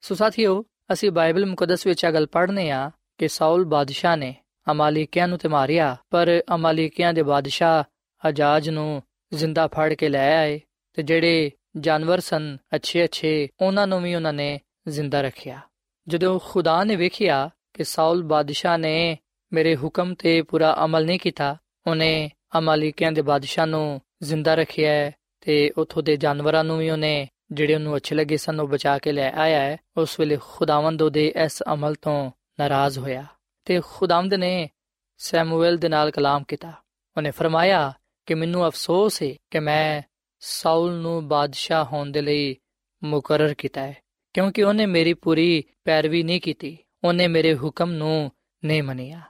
ਸੋ 0.01 0.15
ਸਾਥੀਓ, 0.15 0.65
ਅਸੀਂ 0.93 1.11
ਬਾਈਬਲ 1.11 1.45
ਮੁਕੱਦਸ 1.45 1.87
ਵਿੱਚ 1.87 2.03
ਇਹ 2.03 2.11
ਗੱਲ 2.11 2.25
ਪੜ੍ਹਨੇ 2.25 2.71
ਆ 2.71 2.91
ਕਿ 3.17 3.27
ਸਾਊਲ 3.27 3.65
ਬਾਦਸ਼ਾਹ 3.65 4.17
ਨੇ 4.17 4.35
ਅਮਾਲੀਕਿਆਂ 4.71 5.27
ਨੂੰ 5.27 5.37
ਤੇ 5.37 5.49
ਮਾਰਿਆ, 5.49 5.97
ਪਰ 6.09 6.41
ਅਮਾਲੀਕਿਆਂ 6.55 7.13
ਦੇ 7.13 7.23
ਬਾਦਸ਼ਾਹ 7.23 7.83
ਅਜਾਜ 8.29 8.69
ਨੂੰ 8.69 9.03
ਜ਼ਿੰਦਾ 9.33 9.67
ਫੜ 9.67 9.93
ਕੇ 9.93 10.09
ਲੈ 10.09 10.37
ਆਏ 10.37 10.61
ਤੇ 10.93 11.03
ਜਿਹੜੇ 11.03 11.51
ਜਾਨਵਰ 11.77 12.19
ਸਨ 12.19 12.57
ਅੱਛੇ 12.75 13.03
ਅੱਛੇ 13.03 13.49
ਉਹਨਾਂ 13.61 13.87
ਨੂੰ 13.87 14.01
ਵੀ 14.01 14.15
ਉਹਨਾਂ 14.15 14.33
ਨੇ 14.33 14.59
ਜ਼ਿੰਦਾ 14.87 15.21
ਰੱਖਿਆ। 15.21 15.59
ਜਦੋਂ 16.07 16.39
ਖੁਦਾ 16.43 16.83
ਨੇ 16.83 16.95
ਵੇਖਿਆ 16.95 17.49
ਕਿ 17.73 17.83
ਸਾਊਲ 17.83 18.23
ਬਾਦਸ਼ਾਹ 18.23 18.77
ਨੇ 18.77 19.17
ਮੇਰੇ 19.53 19.75
ਹੁਕਮ 19.75 20.13
ਤੇ 20.13 20.41
ਪੂਰਾ 20.41 20.77
ਅਮਲ 20.85 21.05
ਨਹੀਂ 21.05 21.19
ਕੀਤਾ, 21.19 21.57
ਉਹਨੇ 21.87 22.31
ਅਮਾਲੀਕਿਆਂ 22.57 23.11
ਦੇ 23.11 23.21
ਬਾਦਸ਼ਾਹ 23.21 23.65
ਨੂੰ 23.65 24.01
ਜ਼ਿੰਦਾ 24.23 24.55
ਰੱਖਿਆ 24.55 25.11
ਤੇ 25.41 25.71
ਉਥੋਂ 25.77 26.03
ਦੇ 26.03 26.17
ਜਾਨਵਰਾਂ 26.17 26.63
ਨੂੰ 26.63 26.79
ਵੀ 26.79 26.89
ਉਹਨੇ 26.89 27.27
ਜਿਹੜੇ 27.51 27.75
ਉਹਨੂੰ 27.75 27.95
ਅੱਛੇ 27.95 28.15
ਲੱਗੇ 28.15 28.37
ਸਨ, 28.37 28.59
ਉਹ 28.59 28.67
ਬਚਾ 28.67 28.97
ਕੇ 28.97 29.11
ਲੈ 29.11 29.31
ਆਇਆ 29.31 29.59
ਹੈ। 29.59 29.77
ਉਸ 29.97 30.19
ਵੇਲੇ 30.19 30.37
ਖੁਦਾਵੰਦ 30.41 31.01
ਉਹਦੇ 31.01 31.33
ਇਸ 31.43 31.63
ਅਮਲ 31.73 31.95
ਤੋਂ 31.95 32.31
ਨਾਰਾਜ਼ 32.59 32.99
ਹੋਇਆ 32.99 33.25
ਤੇ 33.65 33.81
ਖੁਦਾਵੰਦ 33.85 34.33
ਨੇ 34.33 34.69
ਸੈਮੂਅਲ 35.17 35.77
ਦੇ 35.77 35.89
ਨਾਲ 35.89 36.11
ਕਲਾਮ 36.11 36.43
ਕੀਤਾ। 36.43 36.73
ਉਹਨੇ 37.17 37.31
ਫਰਮਾਇਆ 37.31 37.93
ਕਿ 38.25 38.33
ਮੈਨੂੰ 38.33 38.67
ਅਫਸੋਸ 38.67 39.23
ਹੈ 39.23 39.33
ਕਿ 39.51 39.59
ਮੈਂ 39.59 40.01
ਸਾਊਲ 40.39 40.93
ਨੂੰ 40.93 41.27
ਬਾਦਸ਼ਾਹ 41.27 41.85
ਹੋਣ 41.85 42.11
ਦੇ 42.11 42.21
ਲਈ 42.21 42.55
ਮੁਕਰਰ 43.03 43.53
ਕੀਤਾ 43.53 43.81
ਹੈ। 43.81 43.97
ਕਿਉਂਕਿ 44.33 44.63
ਉਹਨੇ 44.63 44.85
ਮੇਰੀ 44.85 45.13
ਪੂਰੀ 45.13 45.63
ਪੈਰਵੀ 45.85 46.23
ਨਹੀਂ 46.23 46.41
ਕੀਤੀ। 46.41 46.77
ਉਹਨੇ 47.03 47.27
ਮੇਰੇ 47.27 47.55
ਹੁਕਮ 47.55 47.91
ਨੂੰ 47.91 48.31
ਨਹੀਂ 48.65 48.83
ਮੰਨਿਆ। 48.83 49.21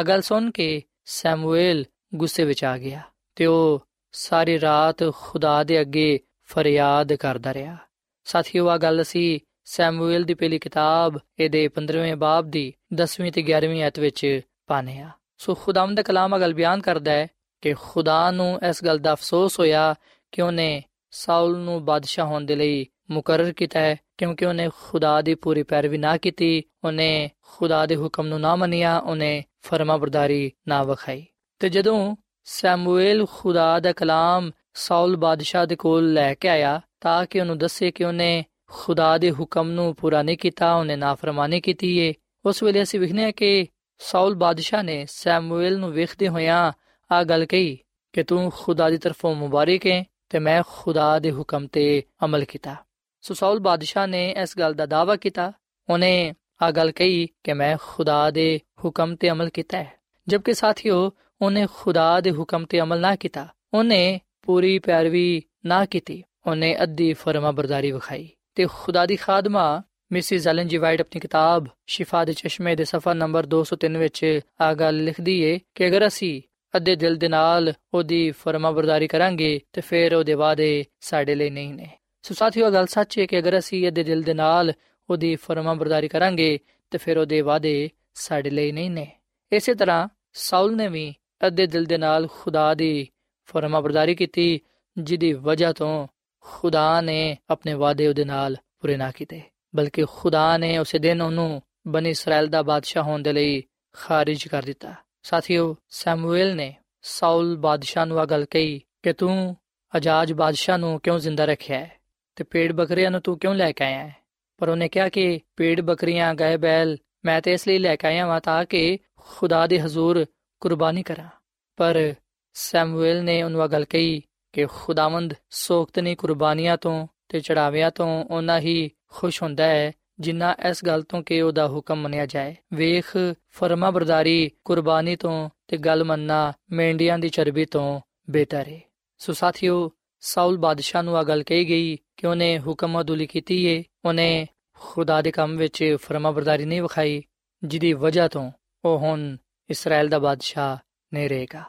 ਅਗਲ 0.00 0.20
ਸੁਣ 0.20 0.50
ਕੇ 0.50 0.82
ਸੈਮੂਅਲ 1.04 1.84
ਗੁੱਸੇ 2.14 2.44
ਵਿੱਚ 2.44 2.64
ਆ 2.64 2.78
ਗਿਆ 2.78 3.00
ਤੇ 3.36 3.46
ਉਹ 3.46 3.86
ਸਾਰੀ 4.12 4.60
ਰਾਤ 4.60 5.12
ਖੁਦਾ 5.12 5.64
ਦੇ 5.64 5.80
ਅੱਗੇ 5.80 6.20
ਫਰਿਆਦ 6.44 7.12
ਕਰਦਾ 7.12 7.54
ਰਿਹਾ। 7.54 7.76
ਸਾਥੀਓ 8.24 8.68
ਆ 8.68 8.76
ਗੱਲ 8.76 9.02
ਅਸੀਂ 9.02 9.40
ਸੈਮੂਅਲ 9.64 10.24
ਦੀ 10.24 10.34
ਪਹਿਲੀ 10.34 10.58
ਕਿਤਾਬ, 10.58 11.18
ਇਹਦੇ 11.38 11.68
15ਵੇਂ 11.68 12.16
ਬਾਬ 12.16 12.50
ਦੀ 12.50 12.74
10ਵੀਂ 12.94 13.32
ਤੇ 13.32 13.42
11ਵੀਂ 13.42 13.82
ਆਇਤ 13.82 13.98
ਵਿੱਚ 13.98 14.40
ਪਾਨੇ 14.66 15.00
ਆ 15.00 15.10
ਸੋ 15.38 15.54
ਖੁਦਾਮ 15.54 15.94
ਦਾ 15.94 16.02
ਕਲਾਮ 16.02 16.36
ਅਗਲ 16.36 16.54
ਬਿਆਨ 16.54 16.80
ਕਰਦਾ 16.80 17.12
ਹੈ 17.12 17.26
ਕਿ 17.60 17.74
ਖੁਦਾ 17.74 18.30
ਨੂੰ 18.30 18.60
ਇਸ 18.68 18.84
ਗੱਲ 18.84 18.98
ਦਾ 18.98 19.12
ਅਫਸੋਸ 19.12 19.58
ਹੋਇਆ 19.58 19.94
ਕਿ 20.32 20.42
ਉਹਨੇ 20.42 20.82
ਸਾਊਲ 21.10 21.58
ਨੂੰ 21.58 21.84
ਬਾਦਸ਼ਾਹ 21.84 22.26
ਹੋਣ 22.26 22.44
ਦੇ 22.44 22.56
ਲਈ 22.56 22.86
ਮੁਕਰਰ 23.10 23.52
ਕੀਤਾ 23.52 23.80
ਹੈ, 23.80 23.96
ਕਿਉਂਕਿ 24.18 24.44
ਉਹਨੇ 24.44 24.68
ਖੁਦਾ 24.82 25.22
ਦੀ 25.22 25.34
ਪੂਰੀ 25.34 25.62
ਪੈਰਵੀ 25.62 25.98
ਨਾ 25.98 26.16
ਕੀਤੀ, 26.16 26.62
ਉਹਨੇ 26.84 27.30
ਖੁਦਾ 27.42 27.86
ਦੇ 27.86 27.96
ਹੁਕਮ 27.96 28.26
ਨੂੰ 28.26 28.40
ਨਾ 28.40 28.56
ਮੰਨਿਆ, 28.56 28.98
ਉਹਨੇ 28.98 29.44
ਫਰਮਾਬਰਦਾਰੀ 29.62 30.52
ਨਾ 30.68 30.82
ਵਿਖਾਈ। 30.82 31.26
ਤੇ 31.58 31.68
ਜਦੋਂ 31.68 32.16
ਸੈਮੂਅਲ 32.44 33.26
ਖੁਦਾ 33.32 33.80
ਦਾ 33.80 33.92
ਕਲਾਮ 33.92 34.50
ਸਾਊਲ 34.74 35.16
ਬਾਦਸ਼ਾਹ 35.16 35.66
ਦੇ 35.66 35.76
ਕੋਲ 35.76 36.12
ਲੈ 36.12 36.34
ਕੇ 36.34 36.48
ਆਇਆ, 36.48 36.80
ਤਾਂ 37.00 37.26
ਕਿ 37.26 37.40
ਉਹਨੂੰ 37.40 37.58
ਦੱਸੇ 37.58 37.90
ਕਿ 37.90 38.04
ਉਹਨੇ 38.04 38.44
ਖੁਦਾ 38.70 39.18
ਦੇ 39.18 39.30
ਹੁਕਮ 39.30 39.70
ਨੂੰ 39.70 39.94
ਪੂਰਾ 39.94 40.22
ਨਹੀਂ 40.22 40.38
ਕੀਤਾ, 40.38 40.74
ਉਹਨੇ 40.74 40.96
ਨਾਫਰਮਾਨੀ 40.96 41.60
ਕੀਤੀ 41.60 41.98
ਏ, 41.98 42.14
ਉਸ 42.46 42.62
ਵੇਲੇ 42.62 42.82
ਅਸੀਂ 42.82 43.00
ਵਿਖਨੇ 43.00 43.24
ਆ 43.24 43.30
ਕਿ 43.30 43.66
ਸਾਊਲ 43.98 44.34
ਬਾਦਸ਼ਾਹ 44.34 44.82
ਨੇ 44.82 45.06
ਸੈਮੂਅਲ 45.08 45.78
ਨੂੰ 45.78 45.92
ਵੇਖਦੇ 45.92 46.28
ਹੋਇਆਂ 46.28 46.72
ਆ 47.12 47.24
ਗੱਲ 47.24 47.46
ਕਹੀ 47.46 47.78
ਕਿ 48.12 48.22
ਤੂੰ 48.22 48.52
ਖੁਦਾ 48.56 48.90
ਦੀ 48.90 48.98
ਤਰਫੋਂ 48.98 49.34
ਮੁਬਾਰਕ 49.34 49.86
ਹੈ 49.86 50.04
ਤੇ 50.28 50.38
ਮੈਂ 50.38 50.62
ਖੁਦਾ 50.68 51.18
ਦੇ 51.18 51.32
ਹੁਕਮ 51.32 51.66
ਤੇ 51.66 52.02
ਅਮਲ 52.24 52.44
ਕੀਤਾ। 52.44 52.76
ਸੋ 53.20 53.34
ਸਾਊਲ 53.34 53.58
ਬਾਦਸ਼ਾਹ 53.58 54.06
ਨੇ 54.06 54.28
ਇਸ 54.42 54.58
ਗੱਲ 54.58 54.74
ਦਾ 54.74 54.86
ਦਾਅਵਾ 54.86 55.16
ਕੀਤਾ। 55.16 55.52
ਉਹਨੇ 55.88 56.34
ਆ 56.62 56.70
ਗੱਲ 56.70 56.90
ਕਹੀ 56.90 57.26
ਕਿ 57.44 57.52
ਮੈਂ 57.52 57.76
ਖੁਦਾ 57.82 58.30
ਦੇ 58.30 58.60
ਹੁਕਮ 58.84 59.14
ਤੇ 59.16 59.30
ਅਮਲ 59.30 59.48
ਕੀਤਾ 59.48 59.78
ਹੈ। 59.78 59.92
ਜਦਕਿ 60.28 60.54
ਸਾਥੀਓ, 60.54 61.10
ਉਹਨੇ 61.42 61.66
ਖੁਦਾ 61.74 62.20
ਦੇ 62.20 62.30
ਹੁਕਮ 62.30 62.64
ਤੇ 62.64 62.80
ਅਮਲ 62.80 63.00
ਨਾ 63.00 63.14
ਕੀਤਾ, 63.16 63.46
ਉਹਨੇ 63.74 64.20
ਪੂਰੀ 64.42 64.78
ਪੈਰਵੀ 64.78 65.42
ਨਾ 65.66 65.84
ਕੀਤੀ। 65.84 66.22
ਉਹਨੇ 66.46 66.76
ਅੱਧੀ 66.82 67.12
ਫਰਮਾ 67.12 67.50
ਬਰਦਾਰੀ 67.50 67.92
ਵਿਖਾਈ 67.92 68.28
ਤੇ 68.54 68.66
ਖੁਦਾ 68.72 69.06
ਦੀ 69.06 69.16
ਖਾਦਮਾ, 69.16 69.82
ਮਿਸਿਸ 70.12 70.46
ਐਲਨ 70.46 70.68
ਜੀ 70.68 70.76
ਵਾਈਟ 70.76 71.00
ਆਪਣੀ 71.00 71.20
ਕਿਤਾਬ 71.20 71.66
ਸ਼ਿਫਾ 71.86 72.24
ਦੇ 72.24 72.32
ਚਸ਼ਮੇ 72.32 72.76
ਦੇ 72.76 72.84
ਸਫਾ 72.84 73.12
ਨੰਬਰ 73.14 73.46
203 73.46 73.96
ਵਿੱਚ 73.96 74.40
ਆ 74.60 74.74
ਗੱਲ 74.74 75.04
ਲਿਖਦੀ 75.04 75.40
ਏ 75.40 75.58
ਕਿ 75.74 75.86
ਅਗਰ 75.86 76.06
ਅਸੀਂ 76.06 76.40
ਅੱਧੇ 76.76 76.96
ਦਿਲ 76.96 77.16
ਦੇ 77.16 77.28
ਨਾਲ 77.28 77.72
ਉਹਦੀ 77.94 78.30
ਫਰਮਾ 78.30 78.70
ਬਰਦਾਰੀ 78.70 79.08
ਕਰਾਂਗੇ, 79.08 79.60
ਤੇ 79.72 79.80
ਫਿਰ 79.80 80.14
ਉਹਦੇ 80.14 80.34
ਵਾਅਦੇ 80.34 80.84
ਸਾਡੇ 81.00 81.34
ਲਈ 81.34 81.50
ਨਹੀਂ 81.50 81.74
ਨੇ। 81.74 81.90
ਸੋ 82.22 82.34
ਸਾਥੀਓ, 82.34 82.70
ਗੱਲ 82.70 82.86
ਸੱਚ 82.86 83.18
ਹੈ 83.18 83.26
ਕਿ 83.26 83.38
ਅਗਰ 83.38 83.58
ਅਸੀਂ 83.58 83.88
ਅੱਧੇ 83.88 84.02
ਦਿਲ 84.02 84.22
ਦੇ 84.22 84.34
ਨਾਲ 84.34 84.72
ਉਹਦੀ 85.10 85.36
ਫਰਮਾ 85.36 85.74
ਬਰਦਾਰੀ 85.74 86.08
ਕਰਾਂਗੇ, 86.08 86.58
ਤੇ 86.90 86.98
ਫਿਰ 86.98 87.18
ਉਹਦੇ 87.18 87.40
ਵਾਅਦੇ 87.40 87.90
ਸਾਡੇ 88.14 88.50
ਲਈ 88.50 88.72
ਨਹੀਂ 88.72 88.90
ਨੇ। 88.90 89.12
ਇਸੇ 89.52 89.74
ਤਰ੍ਹਾਂ 89.74 90.08
ਸਾਊਲ 90.32 90.76
ਨੇ 90.76 90.88
ਵੀ 90.88 91.14
ਅੱਧੇ 91.46 91.66
ਦਿਲ 91.66 91.84
ਦੇ 91.84 91.98
ਨਾਲ 91.98 92.28
ਖੁਦਾ 92.32 92.74
ਦੀ 92.74 93.08
ਫਰਮਾ 93.44 93.80
ਬਰਦਾਰੀ 93.80 94.14
ਕੀਤੀ, 94.14 94.60
ਜਿਹਦੀ 94.98 95.32
ਵਜ੍ਹਾ 95.32 95.72
ਤੋਂ 95.72 96.08
ਖੁਦਾ 96.40 97.00
ਨੇ 97.00 97.36
ਆਪਣੇ 97.50 97.74
ਵਾਅਦੇ 97.74 98.08
ਉਹਦੇ 98.08 98.24
ਨਾਲ 98.24 98.56
ਪੂਰੇ 98.80 98.96
ਨਾ 98.96 99.10
ਕੀਤੇ। 99.10 99.42
ਬਲਕਿ 99.76 100.04
ਖੁਦਾ 100.12 100.56
ਨੇ 100.56 100.78
ਉਸੇ 100.78 100.98
ਦਿਨ 100.98 101.22
ਉਹਨੂੰ 101.22 101.62
ਬਨੀ 101.86 102.10
ਇਸਰਾਇਲ 102.10 102.46
ਦਾ 102.46 102.62
ਬਾਦਸ਼ਾਹ 102.62 103.02
ਹੋਣ 103.02 103.22
ਦੇ 103.22 103.32
ਲਈ 103.32 103.62
ਖਾਰਿਜ 103.92 104.48
ਕਰ 104.48 104.62
ਦਿੱਤਾ। 104.62 104.94
ਸਾਥੀਓ 105.22 105.76
ਸੈਮੂਅਲ 105.88 106.56
ਨੇ 106.56 106.74
ਸਾਊਲ 107.02 107.56
ਬਾਦਸ਼ਾਹ 107.56 108.06
ਨੂੰ 108.06 108.20
ਆ 108.20 108.24
ਗੱਲ 108.24 108.44
ਕਹੀ 108.44 108.82
ਕਿ 109.02 109.12
ਤੂੰ 109.12 109.56
ਅਜਾਜ 109.96 110.32
ਬਾਦਸ਼ਾਹ 110.32 110.78
ਨੂੰ 110.78 111.00
ਕਿਉਂ 111.00 111.18
ਜ਼ਿੰਦਾ 111.18 111.44
ਰੱਖਿਆ 111.44 111.78
ਹੈ? 111.78 111.99
ਤੇ 112.40 112.44
ਪੇੜ 112.44 112.72
ਬੱਕਰੀਆਂ 112.72 113.10
ਨੂੰ 113.10 113.20
ਤੂੰ 113.20 113.38
ਕਿਉਂ 113.38 113.54
ਲੈ 113.54 113.72
ਕੇ 113.72 113.84
ਆਇਆ 113.84 114.06
ਹੈ? 114.06 114.16
ਪਰ 114.58 114.68
ਉਹਨੇ 114.68 114.88
ਕਿਹਾ 114.88 115.08
ਕਿ 115.08 115.40
ਪੇੜ 115.56 115.80
ਬੱਕਰੀਆਂ, 115.80 116.34
ਗਾਏ 116.34 116.56
ਬੈਲ, 116.56 116.96
ਮੈਂ 117.24 117.40
ਤੇ 117.40 117.52
ਇਸ 117.52 117.68
ਲਈ 117.68 117.78
ਲੈ 117.78 117.96
ਕੇ 117.96 118.06
ਆਇਆ 118.06 118.26
ਹਾਂ 118.26 118.40
ਤਾਂ 118.40 118.64
ਕਿ 118.64 118.98
ਖੁਦਾ 119.16 119.66
ਦੇ 119.66 119.80
ਹਜ਼ੂਰ 119.80 120.26
ਕੁਰਬਾਨੀ 120.60 121.02
ਕਰਾਂ। 121.02 121.28
ਪਰ 121.76 122.14
ਸੈਮੂਅਲ 122.54 123.24
ਨੇ 123.24 123.42
ਉਹਨੂੰ 123.42 123.62
ਆ 123.62 123.66
ਗੱਲ 123.66 123.84
ਕਹੀ 123.84 124.22
ਕਿ 124.52 124.66
ਖੁਦਾਵੰਦ 124.66 125.34
ਸੋਖਤਨੀ 125.50 126.14
ਕੁਰਬਾਨੀਆਂ 126.14 126.76
ਤੋਂ 126.76 127.06
ਤੇ 127.28 127.40
ਚੜਾਵਿਆਂ 127.40 127.90
ਤੋਂ 127.90 128.24
ਉਹਨਾਂ 128.24 128.60
ਹੀ 128.60 128.90
ਖੁਸ਼ 129.08 129.42
ਹੁੰਦਾ 129.42 129.64
ਹੈ 129.64 129.92
ਜਿੰਨਾ 130.20 130.56
ਇਸ 130.70 130.84
ਗੱਲ 130.84 131.02
ਤੋਂ 131.02 131.22
ਕਿ 131.22 131.42
ਉਹਦਾ 131.42 131.68
ਹੁਕਮ 131.68 131.96
ਮੰਨਿਆ 131.96 132.26
ਜਾਏ। 132.26 132.56
ਵੇਖ 132.74 133.16
ਫਰਮਾ 133.50 133.90
ਬਰਦਾਰੀ 133.90 134.50
ਕੁਰਬਾਨੀ 134.64 135.16
ਤੋਂ 135.16 135.50
ਤੇ 135.68 135.76
ਗੱਲ 135.76 136.04
ਮੰਨਣਾ 136.04 136.52
ਮੇਂਡੀਆਂ 136.72 137.18
ਦੀ 137.18 137.28
ਚਰਬੀ 137.28 137.64
ਤੋਂ 137.64 138.00
ਬਿਹਤਰ 138.30 138.68
ਹੈ 138.68 138.80
ਸੋ 139.18 139.32
ਸਾਥੀਓ, 139.32 139.90
ਸਾਊਲ 140.22 140.56
ਬਾਦਸ਼ਾਹ 140.56 141.02
ਨੂੰ 141.02 141.16
ਆ 141.16 141.22
ਗੱਲ 141.22 141.42
ਕਹੀ 141.42 141.68
ਗਈ 141.68 141.98
ਕਿ 142.20 142.26
ਉਹਨੇ 142.26 142.58
ਹੁਕਮ 142.58 143.00
ਅਦੁਲੀ 143.00 143.26
ਕੀਤੀ 143.26 143.64
ਏ, 143.64 143.84
ਉਹਨੇ 144.04 144.46
ਖੁਦਾ 144.78 145.22
ਦੇ 145.22 145.30
ਕੰਮ 145.30 145.56
ਵਿੱਚ 145.56 145.96
ਫਰਮਾ 146.00 146.30
ਬਰਦਾਰੀ 146.30 146.64
ਨਹੀਂ 146.64 146.82
ਵਿਖਾਈ, 146.82 147.22
ਜਿਹਦੀ 147.64 147.92
ਵਜ੍ਹਾ 147.92 148.28
ਤੋਂ 148.28 148.50
ਉਹ 148.84 148.98
ਹੁਣ 148.98 149.36
ਇਸਰਾਇਲ 149.70 150.08
ਦਾ 150.08 150.18
ਬਾਦਸ਼ਾਹ 150.18 150.76
ਨਹੀਂ 151.14 151.28
ਰਹੇਗਾ। 151.28 151.64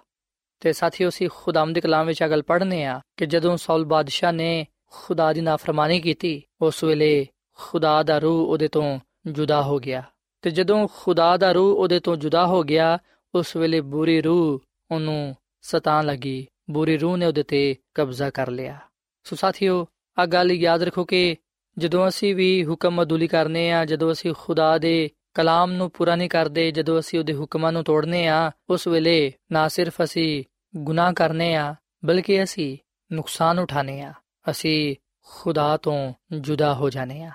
ਤੇ 0.60 0.74
ਸਾਥੀਓ 0.74 1.10
ਸੀ 1.10 1.28
ਖੁਦਾਮ 1.28 1.74
ਦੇ 1.74 1.82
ਕਲਾਮ 1.82 2.08
ਵਿੱਚ 2.08 2.24
ਆ 2.24 2.28
ਗੱਲ 2.28 2.42
ਪੜ੍ਹਨੇ 2.42 2.86
ਆ 2.86 3.02
ਕਿ 3.18 3.26
ਜਦੋਂ 3.26 3.58
ਸਾਊਲ 3.58 3.86
ਬਾਦਸ਼ਾਹ 3.86 4.32
ਨੇ 4.32 4.68
ਖੁਦਾ 4.86 5.34
ਦੀ 5.34 5.42
ਨਾਫਰਮਾਨੀ 5.42 6.02
ਕੀਤੀ, 6.02 6.44
ਉਸ 6.62 6.84
ਵੇਲੇ 6.84 7.28
ਖੁਦਾ 7.56 8.04
ਦਾ 8.04 8.20
ਰੂਹ 8.20 8.48
ਉਹਦੇ 8.48 8.68
ਤੋਂ 8.68 9.00
ਜੁਦਾ 9.28 9.64
ਹੋ 9.64 9.80
ਗਿਆ। 9.80 10.04
ਤੇ 10.42 10.52
ਜਦੋਂ 10.52 10.88
ਖੁਦਾ 10.96 11.38
ਦਾ 11.38 11.52
ਰੂਹ 11.52 11.76
ਉਹਦੇ 11.78 12.00
ਤੋਂ 12.00 12.16
ਜੁਦਾ 12.16 12.46
ਹੋ 12.46 12.64
ਗਿਆ, 12.64 12.98
ਉਸ 13.36 13.56
ਵੇਲੇ 13.56 13.82
ਬੁਰੀ 13.82 14.22
ਰੂਹ 14.22 14.60
ਉਹਨੂੰ 14.92 15.36
ਸਤਾਨ 15.62 16.06
ਲੱਗੀ। 16.06 16.48
ਬੁਰੀ 16.70 16.98
ਰੂਹ 16.98 17.18
ਨੇ 17.18 17.26
ਉਹਦੇ 17.26 17.44
ਤੇ 17.44 17.76
ਕਬਜ਼ਾ 17.94 18.30
ਕਰ 18.30 18.50
ਲਿਆ। 18.50 18.80
ਸੋ 19.24 19.36
ਸਾਥੀਓ 19.36 19.88
ਆ 20.20 20.26
ਗੱਲ 20.26 20.52
ਯਾਦ 20.52 20.84
ਰੱਖੋ 20.84 21.06
ਕਿ 21.06 21.36
ਜਦੋਂ 21.78 22.08
ਅਸੀਂ 22.08 22.36
ਵੀ 22.36 22.66
ਹੁਕਮ 22.66 23.04
ਅਦੁਲੀ 23.04 23.28
ਕਰਨੇ 23.28 23.72
ਆ, 23.72 23.86
ਜਦੋਂ 23.86 24.12
ਅਸੀਂ 24.12 24.34
ਖੁਦਾ 24.38 24.78
ਦੇ 24.78 25.10
ਕਲਾਮ 25.34 25.72
ਨੂੰ 25.72 25.92
ਪੂਰਾ 25.92 26.16
ਨਹੀਂ 26.16 26.30
ਕਰਦੇ, 26.30 26.72
ਜਦੋਂ 26.72 27.00
ਅਸੀਂ 27.00 27.20
ਉਹਦੇ 27.20 27.34
ਹੁਕਮਾਂ 27.34 27.72
ਨੂੰ 27.72 27.84
ਤੋੜਨੇ 27.84 28.28
ਆ, 28.28 28.52
ਉਸ 28.70 28.88
ਵੇਲੇ 28.88 29.34
ਨਾ 29.52 29.68
ਸਿਰਫ 29.68 30.02
ਅਸੀਂ 30.04 30.44
ਗੁਨਾਹ 30.76 31.14
ਕਰਨੇ 31.14 31.56
ਆ, 31.56 31.76
ਬਲਕਿ 32.06 32.44
ਅਸੀਂ 32.44 32.78
ਨੁਕਸਾਨ 33.12 33.60
ਉਠਾਣੇ 33.60 34.02
ਆ, 34.02 34.14
ਅਸੀਂ 34.50 34.96
ਖੁਦਾ 35.28 35.78
ਤੋਂ 35.78 36.14
ਜੁਦਾ 36.32 36.74
ਹੋ 36.74 36.90
ਜਾਣੇ 36.90 37.24
ਆ। 37.24 37.32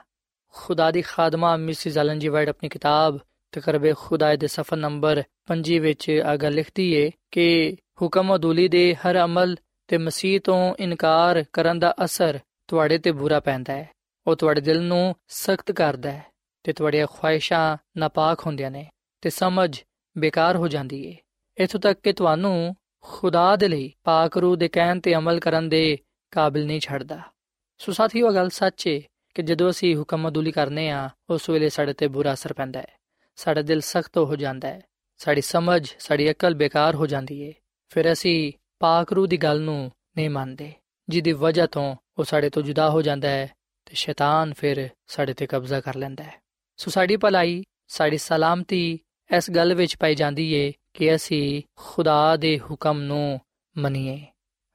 ਖੁਦਾ 0.48 0.90
ਦੀ 0.90 1.02
ਖਾਦਮਾ 1.02 1.56
ਮਿਸਿਸ 1.56 1.98
ਐਲਨ 1.98 2.18
ਜੀ 2.18 2.28
ਵਾਈਟ 2.28 2.48
ਆਪਣੀ 2.48 2.68
ਕਿਤਾਬ 2.68 3.18
ਤਕਰਬੇ 3.52 3.94
ਖੁਦਾ 3.98 4.36
ਦੇ 4.36 4.46
ਸਫਾ 4.46 4.76
ਨੰਬਰ 4.76 5.22
5 5.46 5.78
ਵਿੱਚ 5.78 6.10
ਆਗਾ 6.10 6.48
ਲਿਖਦੀ 6.48 6.92
ਏ 6.92 7.10
ਕਿ 7.30 7.76
ਹੁਕਮ 8.02 8.36
ਅਦੂਲੀ 8.36 8.68
ਦੇ 8.68 8.94
ਹਰ 8.94 9.24
ਅਮਲ 9.24 9.56
ਤੇ 9.88 9.98
ਮਸੀਹ 9.98 10.40
ਤੋਂ 10.40 10.74
ਇਨਕਾਰ 10.80 11.44
ਕਰਨ 11.52 11.78
ਦਾ 11.78 11.94
ਅਸਰ 12.04 12.38
ਤੁਹਾਡੇ 12.68 12.98
ਤੇ 12.98 13.12
ਬੁਰਾ 13.12 13.40
ਪੈਂਦਾ 13.40 13.72
ਹੈ। 13.72 13.90
ਉਹ 14.26 14.36
ਤੁਹਾਡੇ 14.36 14.60
ਦਿਲ 14.60 14.82
ਨੂੰ 14.82 15.14
ਸਖਤ 15.28 15.72
ਕਰਦਾ 15.72 16.12
ਹੈ 16.12 16.26
ਤੇ 16.62 16.72
ਤੁਹਾਡੀਆਂ 16.72 17.06
ਖੁਆਇਸ਼ਾਂ 17.10 17.76
ਨਾਪਾਕ 17.96 18.46
ਹੁੰਦੀਆਂ 18.46 18.70
ਨੇ 18.70 18.90
ਤੇ 19.20 19.30
ਸਮਝ 19.30 19.82
ਬੇਕਾਰ 20.18 20.56
ਹੋ 20.56 20.68
ਜਾਂਦੀ 20.68 21.06
ਏ। 21.06 21.16
ਇਥੋਂ 21.64 21.80
ਤੱਕ 21.80 22.00
ਕਿ 22.02 22.12
ਤੁਹਾਨੂੰ 22.12 22.76
ਖੁਦਾ 23.00 23.56
ਦੇ 23.56 23.68
ਲਈ 23.68 23.92
ਪਾਕ 24.04 24.36
ਰੂਹ 24.36 24.56
ਦੇ 24.56 24.68
ਕਹਿਣ 24.68 25.00
ਤੇ 25.00 25.14
ਅਮਲ 25.14 25.40
ਕਰਨ 25.40 25.68
ਦੇ 25.68 25.98
ਕਾਬਿਲ 26.30 26.66
ਨਹੀਂ 26.66 26.80
ਛੱਡਦਾ। 26.80 27.20
ਸੋ 27.78 27.92
ਸਾਥੀਓ 27.92 28.32
ਗੱਲ 28.32 28.48
ਸੱਚ 28.48 28.86
ਏ 28.86 29.02
ਕਿ 29.34 29.42
ਜਦੋਂ 29.42 29.70
ਅਸੀਂ 29.70 29.96
ਹੁਕਮ 29.96 30.28
ਅਦੂਲੀ 30.28 30.52
ਕਰਨੇ 30.52 30.90
ਆ, 30.90 31.10
ਉਸ 31.30 31.50
ਵੇਲੇ 31.50 31.68
ਸਾਡੇ 31.68 31.92
ਤੇ 31.92 32.08
ਬੁਰਾ 32.08 32.32
ਅਸਰ 32.32 32.52
ਪੈਂਦਾ 32.52 32.80
ਹੈ। 32.80 32.86
ਸਾਡਾ 33.36 33.62
ਦਿਲ 33.62 33.80
ਸਖਤ 33.80 34.18
ਹੋ 34.18 34.36
ਜਾਂਦਾ 34.36 34.68
ਹੈ। 34.68 34.80
ਸਾਡੀ 35.16 35.40
ਸਮਝ, 35.40 35.94
ਸਾਡੀ 35.98 36.30
ਅਕਲ 36.30 36.54
ਬੇਕਾਰ 36.54 36.94
ਹੋ 36.94 37.06
ਜਾਂਦੀ 37.06 37.40
ਏ। 37.40 37.54
ਫਿਰ 37.88 38.12
ਅਸੀਂ 38.12 38.52
ਪਾਕ 38.78 39.12
ਰੂਹ 39.12 39.26
ਦੀ 39.26 39.36
ਗੱਲ 39.36 39.60
ਨੂੰ 39.60 39.92
ਨਹੀਂ 40.16 40.30
ਮੰਨਦੇ, 40.30 40.72
ਜਿਹਦੀ 41.08 41.32
ਵਜ੍ਹਾ 41.32 41.66
ਤੋਂ 41.66 41.96
ਉਹ 42.18 42.24
ਸਾਡੇ 42.24 42.50
ਤੋਂ 42.50 42.62
ਜੁਦਾ 42.62 42.90
ਹੋ 42.90 43.02
ਜਾਂਦਾ 43.02 43.28
ਹੈ 43.28 43.50
ਤੇ 43.84 43.94
ਸ਼ੈਤਾਨ 43.94 44.54
ਫਿਰ 44.54 44.88
ਸਾਡੇ 45.06 45.34
ਤੇ 45.34 45.46
ਕਬਜ਼ਾ 45.46 45.80
ਕਰ 45.80 45.94
ਲੈਂਦਾ 45.94 46.24
ਹੈ। 46.24 46.34
ਸੋ 46.76 46.90
ਸਾਡੀ 46.90 47.16
ਭਲਾਈ, 47.16 47.64
ਸਾਡੀ 47.88 48.18
ਸਲਾਮਤੀ 48.18 48.98
ਇਸ 49.36 49.50
ਗੱਲ 49.50 49.74
ਵਿੱਚ 49.74 49.96
ਪਾਈ 49.96 50.14
ਜਾਂਦੀ 50.14 50.52
ਏ 50.52 50.72
ਕਿ 50.94 51.14
ਅਸੀਂ 51.14 51.62
ਖੁਦਾ 51.76 52.36
ਦੇ 52.36 52.60
ਹੁਕਮ 52.70 53.00
ਨੂੰ 53.00 53.40
ਮੰਨੀਏ। 53.78 54.26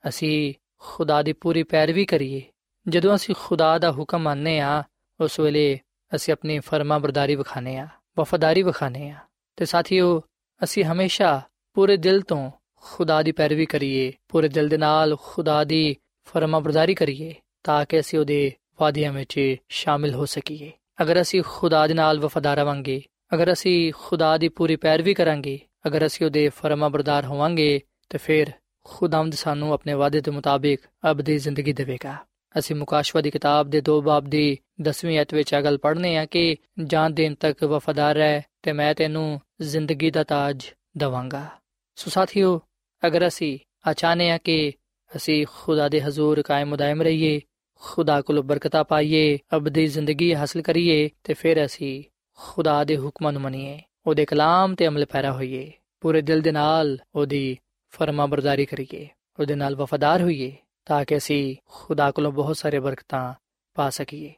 ਅਸੀਂ 0.09 0.53
ਖੁਦਾ 0.79 1.23
ਦੀ 1.23 1.33
ਪੂਰੀ 1.33 1.63
ਪੈਰਵੀ 1.63 2.05
ਕਰੀਏ। 2.05 2.41
ਜਦੋਂ 2.87 3.15
ਅਸੀਂ 3.15 3.35
ਖੁਦਾ 3.39 3.79
ਦਾ 3.79 3.91
ਹੁਕਮ 3.91 4.19
ਮੰਨਨੇ 4.19 4.59
ਆ 4.59 4.83
ਉਸ 5.21 5.39
ਵੇਲੇ 5.39 5.79
ਅਸੀਂ 6.15 6.33
ਆਪਣੀ 6.33 6.59
ਫਰਮਾ 6.59 6.97
ਬਰਦਾਰੀ 6.97 7.35
ਵਿਖਾਣੇ 7.35 7.77
ਆ 7.77 7.87
ਵਫਾਦਾਰੀ 8.19 8.63
ਵਿਖਾਣੇ 8.63 9.09
ਆ 9.09 9.15
ਤੇ 9.55 9.65
ਸਾਥੀਓ, 9.65 10.23
ਅਸੀਂ 10.63 10.83
ਹਮੇਸ਼ਾ 10.83 11.41
ਪੂਰੇ 11.73 11.97
ਦਿਲ 11.97 12.21
ਤੋਂ 12.21 12.51
ਖੁਦਾ 12.75 13.23
ਦੀ 13.23 13.31
ਪੈਰਵੀ 13.31 13.65
ਕਰੀਏ, 13.65 14.13
ਪੂਰੇ 14.27 14.47
ਦਿਲ 14.47 14.69
ਦੇ 14.69 14.77
ਨਾਲ 14.77 15.17
ਖੁਦਾ 15.21 15.63
ਦੀ 15.63 15.95
ਫਰਮਾ 16.33 16.59
ਬਰਦਾਰੀ 16.59 16.93
ਕਰੀਏ 16.93 17.33
ਤਾਂ 17.63 17.85
ਕਿ 17.85 17.99
ਅਸੀਂ 17.99 18.19
ਉਹਦੇ 18.19 18.53
ਵਾਅਦਿਆਂ 18.81 19.13
ਵਿੱਚ 19.13 19.55
ਸ਼ਾਮਿਲ 19.69 20.13
ਹੋ 20.13 20.25
ਸਕੀਏ। 20.25 20.71
ਅਗਰ 21.01 21.21
ਅਸੀਂ 21.21 21.43
ਖੁਦਾ 21.47 21.87
ਦੇ 21.87 21.93
ਨਾਲ 21.93 22.19
ਵਫਾਦਾਰ 22.19 22.57
ਰਵਾਂਗੇ, 22.57 23.01
ਅਗਰ 23.33 23.53
ਅਸੀਂ 23.53 23.93
ਖੁਦਾ 23.95 24.37
ਦੀ 24.37 24.49
ਪੂਰੀ 24.49 24.75
ਪੈਰਵੀ 24.75 25.13
ਕਰਾਂਗੇ, 25.13 25.59
ਅਗਰ 25.87 26.05
ਅਸੀਂ 26.05 26.25
ਉਹਦੇ 26.25 26.49
ਫਰਮਾ 26.49 26.89
ਬਰਦਾਰ 26.89 27.25
ਹੋਵਾਂਗੇ, 27.25 27.81
ਤੇ 28.09 28.17
ਫਿਰ 28.17 28.47
ਖੁਦਾਵੰਦ 28.83 29.33
ਸਾਨੂੰ 29.33 29.73
ਆਪਣੇ 29.73 29.93
ਵਾਅਦੇ 29.93 30.21
ਦੇ 30.21 30.31
ਮੁਤਾਬਿਕ 30.31 30.81
ਅਬਦੀ 31.11 31.37
ਜ਼ਿੰਦਗੀ 31.37 31.73
ਦੇਵੇਗਾ। 31.73 32.15
ਅਸੀਂ 32.59 32.75
ਮੁਕਾਸ਼ਵਾ 32.75 33.21
ਦੀ 33.21 33.31
ਕਿਤਾਬ 33.31 33.69
ਦੇ 33.69 33.81
ਦੋ 33.81 34.01
ਬਾਬ 34.01 34.25
ਦੀ 34.25 34.57
10ਵੀਂ 34.81 35.21
ਅਧ 35.21 35.33
ਵਿੱਚ 35.33 35.55
ਅਗਲ 35.55 35.77
ਪੜ੍ਹਨੇ 35.77 36.17
ਆ 36.17 36.25
ਕਿ 36.25 36.55
ਜਾਨ 36.83 37.13
ਦੇਣ 37.13 37.35
ਤੱਕ 37.35 37.63
ਵਫਾਦਾਰ 37.63 38.15
ਰਹਿ 38.15 38.41
ਤੇ 38.63 38.71
ਮੈਂ 38.71 38.95
ਤੈਨੂੰ 38.95 39.41
ਜ਼ਿੰਦਗੀ 39.61 40.11
ਦਾ 40.11 40.23
ਤਾਜ 40.23 40.63
ਦਵਾਂਗਾ। 40.97 41.47
ਸੋ 41.95 42.09
ਸਾਥੀਓ, 42.09 42.61
ਅਗਰ 43.07 43.27
ਅਸੀਂ 43.27 43.59
ਆਚਾਨੇ 43.87 44.31
ਆ 44.31 44.37
ਕਿ 44.37 44.73
ਅਸੀਂ 45.15 45.45
ਖੁਦਾ 45.53 45.89
ਦੇ 45.89 46.01
ਹਜ਼ੂਰ 46.01 46.41
ਕਾਇਮ 46.41 46.69
ਮਦਾਇਮ 46.69 47.01
ਰਹੀਏ, 47.01 47.41
ਖੁਦਾ 47.75 48.21
ਕੋਲ 48.21 48.41
ਬਰਕਤਾਂ 48.41 48.83
ਪਾਈਏ 48.83 49.39
ਅਬਦੀ 49.55 49.87
ਜ਼ਿੰਦਗੀ 49.87 50.35
ਹਾਸਲ 50.35 50.61
ਕਰੀਏ 50.61 51.09
ਤੇ 51.23 51.33
ਫਿਰ 51.33 51.65
ਅਸੀਂ 51.65 52.03
ਖੁਦਾ 52.35 52.83
ਦੇ 52.83 52.97
ਹੁਕਮਾਂ 52.97 53.33
ਨੂੰ 53.33 53.41
ਮੰਨੀਏ, 53.41 53.81
ਉਹਦੇ 54.07 54.25
ਕਲਾਮ 54.25 54.75
ਤੇ 54.75 54.87
ਅਮਲ 54.87 55.05
ਪੈਰਾ 55.05 55.31
ਹੋਈਏ, 55.31 55.71
ਪੂਰੇ 56.01 56.21
ਦਿਲ 56.21 56.41
ਦੇ 56.41 56.51
ਨਾਲ 56.51 56.99
ਉਹਦੀ 57.15 57.57
ਫਰਮਾ 57.89 58.25
ਬਰਦਾਰੀ 58.25 58.65
ਕਰੀਏ, 58.65 59.07
ਉਹਦੇ 59.39 59.55
ਨਾਲ 59.55 59.75
ਵਫادار 59.75 60.23
ਹੋਈਏ, 60.23 60.55
ਤਾਂ 60.85 61.05
ਕਿ 61.05 61.17
ਅਸੀਂ 61.17 61.55
ਖੁਦਾ 61.65 62.11
ਕੋਲੋਂ 62.11 62.31
ਬਹੁਤ 62.31 62.57
ਸਾਰੇ 62.57 62.79
ਬਰਕਤਾਂ 62.79 63.33
ਪਾ 63.73 63.89
ਸਕੀਏ। 63.89 64.33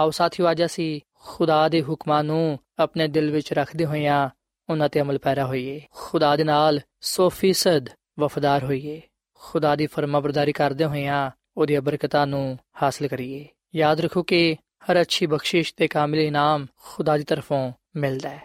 ਆਓ 0.00 0.10
ਸਾਥੀਓ, 0.10 0.50
ਅੱਜ 0.50 0.64
ਅਸੀਂ 0.64 1.00
ਖੁਦਾ 1.24 1.68
ਦੇ 1.68 1.82
ਹੁਕਮਾਂ 1.82 2.24
ਨੂੰ 2.24 2.58
ਆਪਣੇ 2.78 3.08
ਦਿਲ 3.08 3.30
ਵਿੱਚ 3.30 3.52
ਰੱਖਦੇ 3.52 3.84
ਹੋਇਆਂ 3.84 4.30
ਉਹਨਾਂ 4.70 4.88
ਤੇ 4.88 5.00
ਅਮਲ 5.00 5.18
ਪੈਰਾ 5.18 5.46
ਹੋਈਏ, 5.46 5.80
ਖੁਦਾ 5.90 6.36
ਦੇ 6.36 6.44
ਨਾਲ 6.44 6.80
100% 7.00 7.90
ਵਫادار 8.20 8.66
ਹੋਈਏ। 8.66 9.02
ਖੁਦਾ 9.38 9.76
ਦੀ 9.76 9.86
ਫਰਮਾਬਰਦਾਰੀ 9.86 10.52
ਕਰਦੇ 10.52 10.84
ਹੋਇਆਂ 10.84 11.30
ਉਹਦੀਆਂ 11.56 11.80
ਬਰਕਤਾਂ 11.80 12.26
ਨੂੰ 12.26 12.58
ਹਾਸਲ 12.82 13.08
ਕਰੀਏ। 13.08 13.48
ਯਾਦ 13.74 14.00
ਰੱਖੋ 14.00 14.22
ਕਿ 14.22 14.54
ਹਰ 14.54 15.00
ਅੱਛੀ 15.00 15.26
ਬਖਸ਼ਿਸ਼ 15.26 15.74
ਤੇ 15.76 15.88
ਕਾਮਿਲ 15.88 16.20
ਇਨਾਮ 16.20 16.66
ਖੁਦਾ 16.82 17.16
ਦੀ 17.16 17.24
ਤਰਫੋਂ 17.24 17.72
ਮਿਲਦਾ 17.96 18.28
ਹੈ 18.28 18.42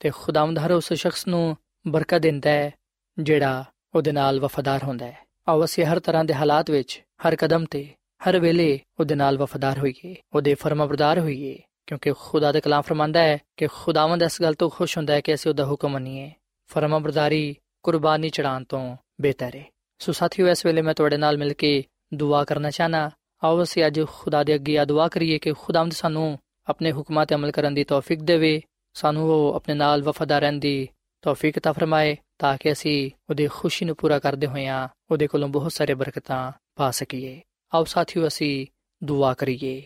ਤੇ 0.00 0.10
ਖੁਦਾਵੰਦ 0.10 0.58
ਹਰ 0.58 0.72
ਉਸ 0.72 0.92
ਸ਼ਖਸ 0.92 1.26
ਨੂੰ 1.26 1.56
ਬਰਕਤ 1.86 2.18
ਦਿੰਦਾ 2.18 2.50
ਹੈ, 2.50 2.70
ਜਿਹੜਾ 3.18 3.64
ਉਹਦੇ 3.94 4.12
ਨਾਲ 4.12 4.40
ਵਫਾਦਾਰ 4.40 4.84
ਹੁੰਦਾ 4.84 5.06
ਹੈ। 5.06 5.18
ਆਓ 5.48 5.64
ਅਸੀਂ 5.64 5.84
ਹਰ 5.84 6.00
ਤਰ੍ਹਾਂ 6.00 6.24
ਦੇ 6.24 6.34
ਹਾਲਾਤ 6.34 6.70
ਵਿੱਚ, 6.70 7.02
ਹਰ 7.28 7.36
ਕਦਮ 7.36 7.64
ਤੇ, 7.64 7.88
ਹਰ 8.28 8.38
ਵੇਲੇ 8.38 8.80
ਉਹਦੇ 9.00 9.14
ਨਾਲ 9.14 9.38
ਵਫਾਦਾਰ 9.38 9.78
ਹੋਈਏ, 9.78 10.16
ਉਹਦੇ 10.34 10.54
ਫਰਮਾਬਰਦਾਰ 10.54 11.18
ਹੋਈਏ, 11.18 11.58
ਕਿਉਂਕਿ 11.86 12.12
ਖੁਦਾ 12.18 12.52
ਦਾ 12.52 12.60
ਕਲਾਮ 12.60 12.82
ਫਰਮਾਂਦਾ 12.82 13.22
ਹੈ 13.22 13.38
ਕਿ 13.56 13.66
ਖੁਦਾਵੰਦ 13.66 14.22
ਇਸ 14.22 14.42
ਗੱਲ 14.42 14.54
ਤੋਂ 14.54 14.70
ਖੁਸ਼ 14.70 14.98
ਹੁੰਦਾ 14.98 15.14
ਹੈ 15.14 15.20
ਕਿ 15.20 15.34
ਅਸੀਂ 15.34 15.50
ਉਹਦਾ 15.50 15.66
ਹੁਕਮ 15.66 15.88
ਮੰਨੀਏ। 15.88 16.32
ਫਰਮਾਬਰਦਾਰੀ 16.66 17.56
ਕੁਰਬਾਨੀ 17.82 18.28
ਚੜਾਉਣ 18.28 18.64
ਤੋਂ 18.64 18.96
ਬਿਹਤਰ 19.20 19.56
ਹੈ। 19.56 19.64
ਸੋ 19.98 20.12
ਸਾਥੀਓ, 20.12 20.48
ਇਸ 20.48 20.66
ਵੇਲੇ 20.66 20.82
ਮੈਂ 20.82 20.94
ਤੁਹਾਡੇ 20.94 21.16
ਨਾਲ 21.16 21.38
ਮਿਲ 21.38 21.52
ਕੇ 21.52 21.84
ਦੁਆ 22.14 22.44
ਕਰਨਾ 22.44 22.70
ਚਾਹਨਾ। 22.70 23.10
ਆਓ 23.44 23.62
ਅਸੀਂ 23.62 23.86
ਅੱਜ 23.86 24.00
ਖੁਦਾ 24.12 24.44
ਦੇ 24.44 24.54
ਅੱਗੇ 24.54 24.84
ਦੁਆ 24.84 25.08
ਕਰੀਏ 25.08 25.38
ਕਿ 25.38 25.52
ਖੁਦਾਵੰਦ 25.52 25.92
ਸਾਨੂੰ 25.92 26.38
ਆਪਣੇ 26.66 26.92
ਹੁਕਮਾਂ 26.92 27.26
ਤੇ 27.26 27.34
ਅਮਲ 27.34 27.50
ਕਰਨ 27.50 27.74
ਦੀ 27.74 27.84
ਤੌਫੀਕ 27.84 28.22
ਦੇਵੇ। 28.22 28.62
ਸਾਨੂੰ 28.94 29.30
ਉਹ 29.30 29.54
ਆਪਣੇ 29.54 29.74
ਨਾਲ 29.74 30.02
ਵਫਾਦਾਰ 30.02 30.40
ਰਹਿਣ 30.40 30.52
ਦੀ 30.52 30.88
ਤੌਫੀਕ 31.22 31.58
ਤਾ 31.58 31.72
ਫਰਮਾਏ 31.72 32.16
ਤਾਂ 32.38 32.56
ਕਿ 32.60 32.72
ਅਸੀਂ 32.72 33.10
ਉਹਦੀ 33.30 33.46
ਖੁਸ਼ੀ 33.46 33.86
ਨੂੰ 33.86 33.96
ਪੂਰਾ 33.96 34.18
ਕਰਦੇ 34.18 34.46
ਹੋਇਆਂ 34.46 34.88
ਉਹਦੇ 35.10 35.26
ਕੋਲੋਂ 35.26 35.48
ਬਹੁਤ 35.48 35.72
ਸਾਰੇ 35.72 35.94
ਬਰਕਤਾਂ 35.94 36.52
ਪਾ 36.74 36.90
ਸਕੀਏ। 36.90 37.40
ਆਓ 37.74 37.84
ਸਾਥੀਓ, 37.84 38.26
ਅਸੀਂ 38.26 38.66
ਦੁਆ 39.04 39.34
ਕਰੀਏ। 39.34 39.82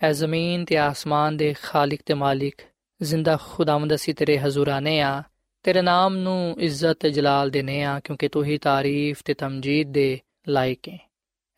ਐ 0.00 0.12
ਜ਼ਮੀਨ 0.12 0.64
ਤੇ 0.64 0.78
ਆਸਮਾਨ 0.78 1.36
ਦੇ 1.36 1.54
ਖਾਲਕ 1.62 1.98
ਤੇ 2.06 2.14
ਮਾਲਿਕ, 2.14 2.62
ਜ਼ਿੰਦਾ 3.02 3.38
ਖੁਦਾਵੰਦ 3.42 3.94
ਅਸੀਂ 3.94 4.14
ਤੇਰੇ 4.14 4.38
ਹਜ਼ੂਰ 4.38 4.68
ਆਨੇ 4.68 5.00
ਆ। 5.00 5.22
ਤੇਰੇ 5.68 5.82
ਨਾਮ 5.82 6.16
ਨੂੰ 6.16 6.56
ਇੱਜ਼ਤ 6.58 6.92
ਤੇ 7.00 7.10
ਜਲਾਲ 7.10 7.50
ਦੇਨੇ 7.50 7.82
ਆ 7.82 8.00
ਕਿਉਂਕਿ 8.04 8.28
ਤੂੰ 8.28 8.44
ਹੀ 8.44 8.58
ਤਾਰੀਫ 8.58 9.22
ਤੇ 9.24 9.34
ਤਮਜੀਦ 9.34 9.92
ਦੇ 9.92 10.20
ਲਾਇਕ 10.48 10.88
ਹੈ। 10.88 11.10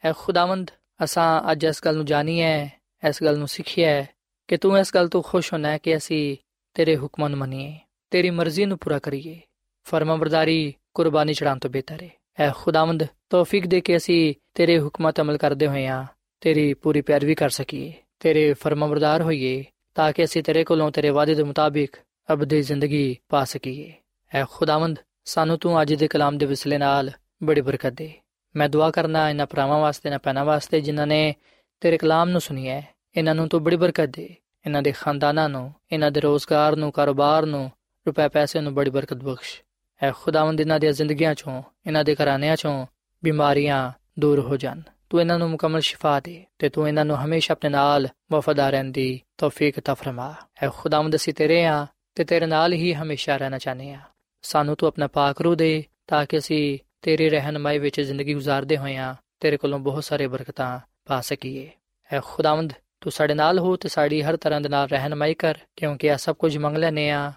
ਐ 0.04 0.12
ਖੁਦਾਵੰਦ, 0.18 0.70
ਅਸਾਂ 1.04 1.52
ਅੱਜ 1.52 1.64
ਇਸ 1.64 1.80
ਗੱਲ 1.84 1.96
ਨੂੰ 1.96 2.04
ਜਾਣੀ 2.04 2.40
ਹੈ 2.40 2.80
ਇਸ 3.08 3.22
ਗੱਲ 3.22 3.38
ਨੂੰ 3.38 3.48
ਸਿੱਖਿਆ 3.48 3.90
ਹੈ 3.90 4.08
ਕਿ 4.48 4.56
ਤੂੰ 4.56 4.78
ਇਸ 4.78 4.94
ਗੱਲ 4.94 5.08
ਤੋਂ 5.08 5.22
ਖੁਸ਼ 5.22 5.52
ਹੋਣਾ 5.52 5.68
ਹੈ 5.68 5.78
ਕਿ 5.78 5.96
ਅਸੀਂ 5.96 6.36
ਤੇਰੇ 6.74 6.96
ਹੁਕਮਾਂ 6.96 7.30
ਨੂੰ 7.30 7.38
ਮੰਨੀਏ, 7.38 7.78
ਤੇਰੀ 8.10 8.30
ਮਰਜ਼ੀ 8.30 8.64
ਨੂੰ 8.64 8.78
ਪੂਰਾ 8.78 8.98
ਕਰੀਏ। 8.98 9.40
ਫਰਮਾਬਰਦਾਰੀ 9.84 10.74
ਕੁਰਬਾਨੀ 10.94 11.34
ਚੜਾਉਣ 11.34 11.58
ਤੋਂ 11.58 11.70
ਬਿਹਤਰ 11.70 12.02
ਹੈ। 12.02 12.10
ਐ 12.38 12.50
ਖੁਦਾਵੰਦ, 12.56 13.06
ਤੌਫੀਕ 13.30 13.66
ਦੇ 13.66 13.80
ਕੇ 13.80 13.96
ਅਸੀਂ 13.96 14.34
ਤੇਰੇ 14.54 14.80
ਹੁਕਮਾਂ 14.80 15.12
ਤੇ 15.12 15.22
ਅਮਲ 15.22 15.36
ਕਰਦੇ 15.36 15.66
ਹੋਈਆਂ 15.66 16.04
ਤੇਰੀ 16.40 16.74
ਪੂਰੀ 16.74 17.00
ਪੈਰਵੀ 17.00 17.34
ਕਰ 17.34 17.50
ਸਕੀਏ, 17.50 17.92
ਤੇਰੇ 18.20 18.52
ਫਰਮਾਬਰਦਾਰ 18.52 19.22
ਹੋਈਏ, 19.22 19.64
ਤਾਂ 19.94 20.12
ਕਿ 20.12 20.24
ਅਸੀਂ 20.24 20.42
ਤੇਰੇ 20.42 20.64
ਕੋਲੋਂ 20.64 20.90
ਤੇਰੇ 20.90 21.10
ਵਾਅਦੇ 21.10 21.34
ਦੇ 21.34 21.42
ਮੁਤਾਬਿਕ 21.42 21.96
ਅਬਦੀ 22.32 22.62
ਜ਼ਿੰਦਗੀ 22.62 23.16
ਪਾ 23.28 23.44
ਸਕੀਏ। 23.44 23.92
ਐ 24.34 24.44
ਖੁਦਾਵੰਦ, 24.50 24.98
ਸਾਨੂੰ 25.24 25.58
ਤੂੰ 25.58 25.82
ਅੱਜ 25.82 25.94
ਦੇ 25.94 26.08
ਕਲਾਮ 26.08 26.38
ਦੇ 26.38 26.46
ਵਿਸਲੇ 26.46 26.78
ਨਾਲ 26.78 27.10
ਬੜੀ 27.42 27.60
ਬਰਕਤ 27.60 27.92
ਦੇ। 27.92 28.12
ਮੈਂ 28.56 28.68
ਦੁਆ 28.68 28.90
ਕਰਨਾ 28.90 29.30
ਇਹਨਾਂ 29.30 29.46
ਭਰਾਵਾਂ 29.46 29.78
ਵਾਸਤੇ 29.78 30.10
ਨਾ 30.10 30.18
ਪੈਣਾ 30.18 30.44
ਵਾਸਤੇ 30.44 30.80
ਜਿਨ੍ਹਾਂ 30.80 31.06
ਨੇ 31.06 31.34
ਤੇਰੇ 31.80 31.98
ਕਲਾਮ 31.98 32.28
ਨੂੰ 32.28 32.40
ਸੁਣਿਆ 32.40 32.82
ਇਹਨਾਂ 33.16 33.34
ਨੂੰ 33.34 33.48
ਤੂੰ 33.48 33.64
ਬੜੀ 33.64 33.76
ਬਰਕਤ 33.76 34.06
ਦੇ। 34.06 34.34
ਇਹਨਾਂ 34.66 34.82
ਦੇ 34.82 34.92
ਖਾਨਦਾਨਾਂ 34.92 35.48
ਨੂੰ, 35.48 35.74
ਇਹਨਾਂ 35.92 36.10
ਦੇ 36.10 36.20
ਰੋਜ਼ਗਾਰ 36.20 36.76
ਨੂੰ, 36.76 36.92
ਕਾਰੋਬਾਰ 36.92 37.46
ਨੂੰ, 37.46 37.70
ਰੁਪਏ 38.06 38.28
ਪੈਸੇ 38.28 38.60
ਨੂੰ 38.60 38.74
ਬੜੀ 38.74 38.90
ਬਰਕਤ 38.90 39.16
ਬਖਸ਼। 39.16 39.62
ਐ 40.02 40.10
ਖੁਦਾਵੰਦ, 40.12 40.60
ਇਹਨਾਂ 40.60 40.80
ਦੀਆਂ 40.80 40.92
ਜ਼ਿੰਦਗੀਆਂ 40.92 41.34
ਚੋਂ, 41.34 41.62
ਇਹਨਾਂ 41.86 42.04
ਦੇ 42.04 42.14
ਘਰਾਣਿਆਂ 42.14 42.56
ਚੋਂ 42.56 42.86
ਬਿਮਾਰੀਆਂ 43.24 43.92
ਦੂਰ 44.18 44.40
ਹੋ 44.40 44.56
ਜਾਣ। 44.56 44.80
ਤੂੰ 45.10 45.20
ਇਹਨਾਂ 45.20 45.38
ਨੂੰ 45.38 45.50
ਮੁਕੰਮਲ 45.50 45.80
ਸ਼ਿਫਾ 45.80 46.20
ਦੇ 46.20 46.44
ਤੇ 46.58 46.68
ਤੂੰ 46.68 46.88
ਇਹਨਾਂ 46.88 47.04
ਨੂੰ 47.04 47.24
ਹਮੇਸ਼ਾ 47.24 47.52
ਆਪਣੇ 47.52 47.70
ਨਾਲ 47.70 48.08
ਵਫਾਦਾਰ 48.32 48.70
ਰਹਿਣ 48.70 48.84
ਦੀ 48.84 49.20
ਤੌਫੀਕ 49.38 49.80
ਤਾ 49.80 49.94
ਫਰਮਾ। 49.94 50.34
ਐ 50.62 50.68
ਖੁਦਾਵੰਦ, 50.68 51.16
ਅਸੀਂ 51.16 51.34
ਤੇਰੇ 51.34 51.66
ਆ 51.66 51.86
ਤੇ 52.14 52.24
ਤੇਰੇ 52.24 52.46
ਨਾਲ 52.46 52.72
ਹੀ 52.72 52.94
ਹਮੇਸ਼ਾ 52.94 53.36
ਰਹਿਣਾ 53.36 53.58
ਚਾਹਨੇ 53.58 53.94
ਆ। 53.94 54.00
ਸਾਨੂੰ 54.42 54.76
ਤੂੰ 54.76 54.87
ਆਪਣਾ 54.87 55.07
ਪਾਕ 55.07 55.40
ਰੂ 55.40 55.55
ਦੇ 55.55 55.85
ਤਾਂ 56.07 56.26
ਕਿ 56.26 56.38
ਅਸੀਂ 56.38 56.79
ਤੇਰੀ 57.03 57.31
ਰਹਿਨਮਾਈ 57.31 57.79
ਵਿੱਚ 57.79 58.00
ਜ਼ਿੰਦਗੀ 58.00 58.35
گزارਦੇ 58.35 58.76
ਹੋਈਆਂ 58.76 59.14
ਤੇਰੇ 59.40 59.57
ਕੋਲੋਂ 59.57 59.79
ਬਹੁਤ 59.79 60.05
ਸਾਰੇ 60.05 60.26
ਬਰਕਤਾਂ 60.26 60.81
ਪਾ 61.05 61.20
ਸਕੀਏ। 61.20 61.70
اے 62.16 62.22
ਖੁਦਾਵੰਦ, 62.24 62.72
ਤੂੰ 63.00 63.12
ਸਾਡੇ 63.12 63.35
ਨਾਲ 63.35 63.59
ਹੋ 63.59 63.76
ਤੇ 63.76 63.88
ਸਾਡੀ 63.88 64.22
ਹਰ 64.22 64.37
ਤਰ੍ਹਾਂ 64.37 64.61
ਦੇ 64.61 64.68
ਨਾਲ 64.68 64.88
ਰਹਿਨਮਾਈ 64.88 65.35
ਕਰ, 65.35 65.55
ਕਿਉਂਕਿ 65.76 66.07
ਇਹ 66.07 66.16
ਸਭ 66.16 66.37
ਕੁਝ 66.37 66.59
ਮੰਗ 66.59 66.76
ਲੈਨੇ 66.76 67.11
ਆ 67.11 67.33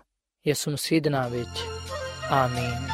ਯਿਸੂ 0.48 0.72
ਮਸੀਹ 0.72 1.02
ਦੇ 1.02 1.10
ਨਾਮ 1.10 1.32
ਵਿੱਚ। 1.32 1.64
ਆਮੀਨ। 2.32 2.88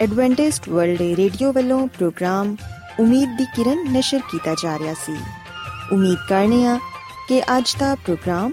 ਐਡਵੈਂਟਿਸਟ 0.00 0.68
ਵਰਲਡ 0.68 1.00
ਰੇਡੀਓ 1.00 1.52
ਵੱਲੋਂ 1.52 1.88
ਪ੍ਰੋਗਰਾਮ 1.88 2.56
ਉਮੀਦ 3.00 3.38
ਦੀ 3.38 3.44
ਕਿਰਨ 3.44 3.92
ਨਿਸ਼ਰ 3.92 4.20
ਕੀਤਾ 4.30 4.54
ਜਾ 4.54 4.78
ਰਿਹਾ 4.78 4.94
ਸੀ। 4.94 5.16
ਉਮੀਦ 5.92 6.18
ਕਰਨੇ 6.28 6.66
ਆ 6.66 6.78
ਕਿ 7.28 7.40
ਅੱਜ 7.40 7.76
ਦਾ 7.78 7.94
ਪ੍ਰੋਗਰਾਮ 7.94 8.52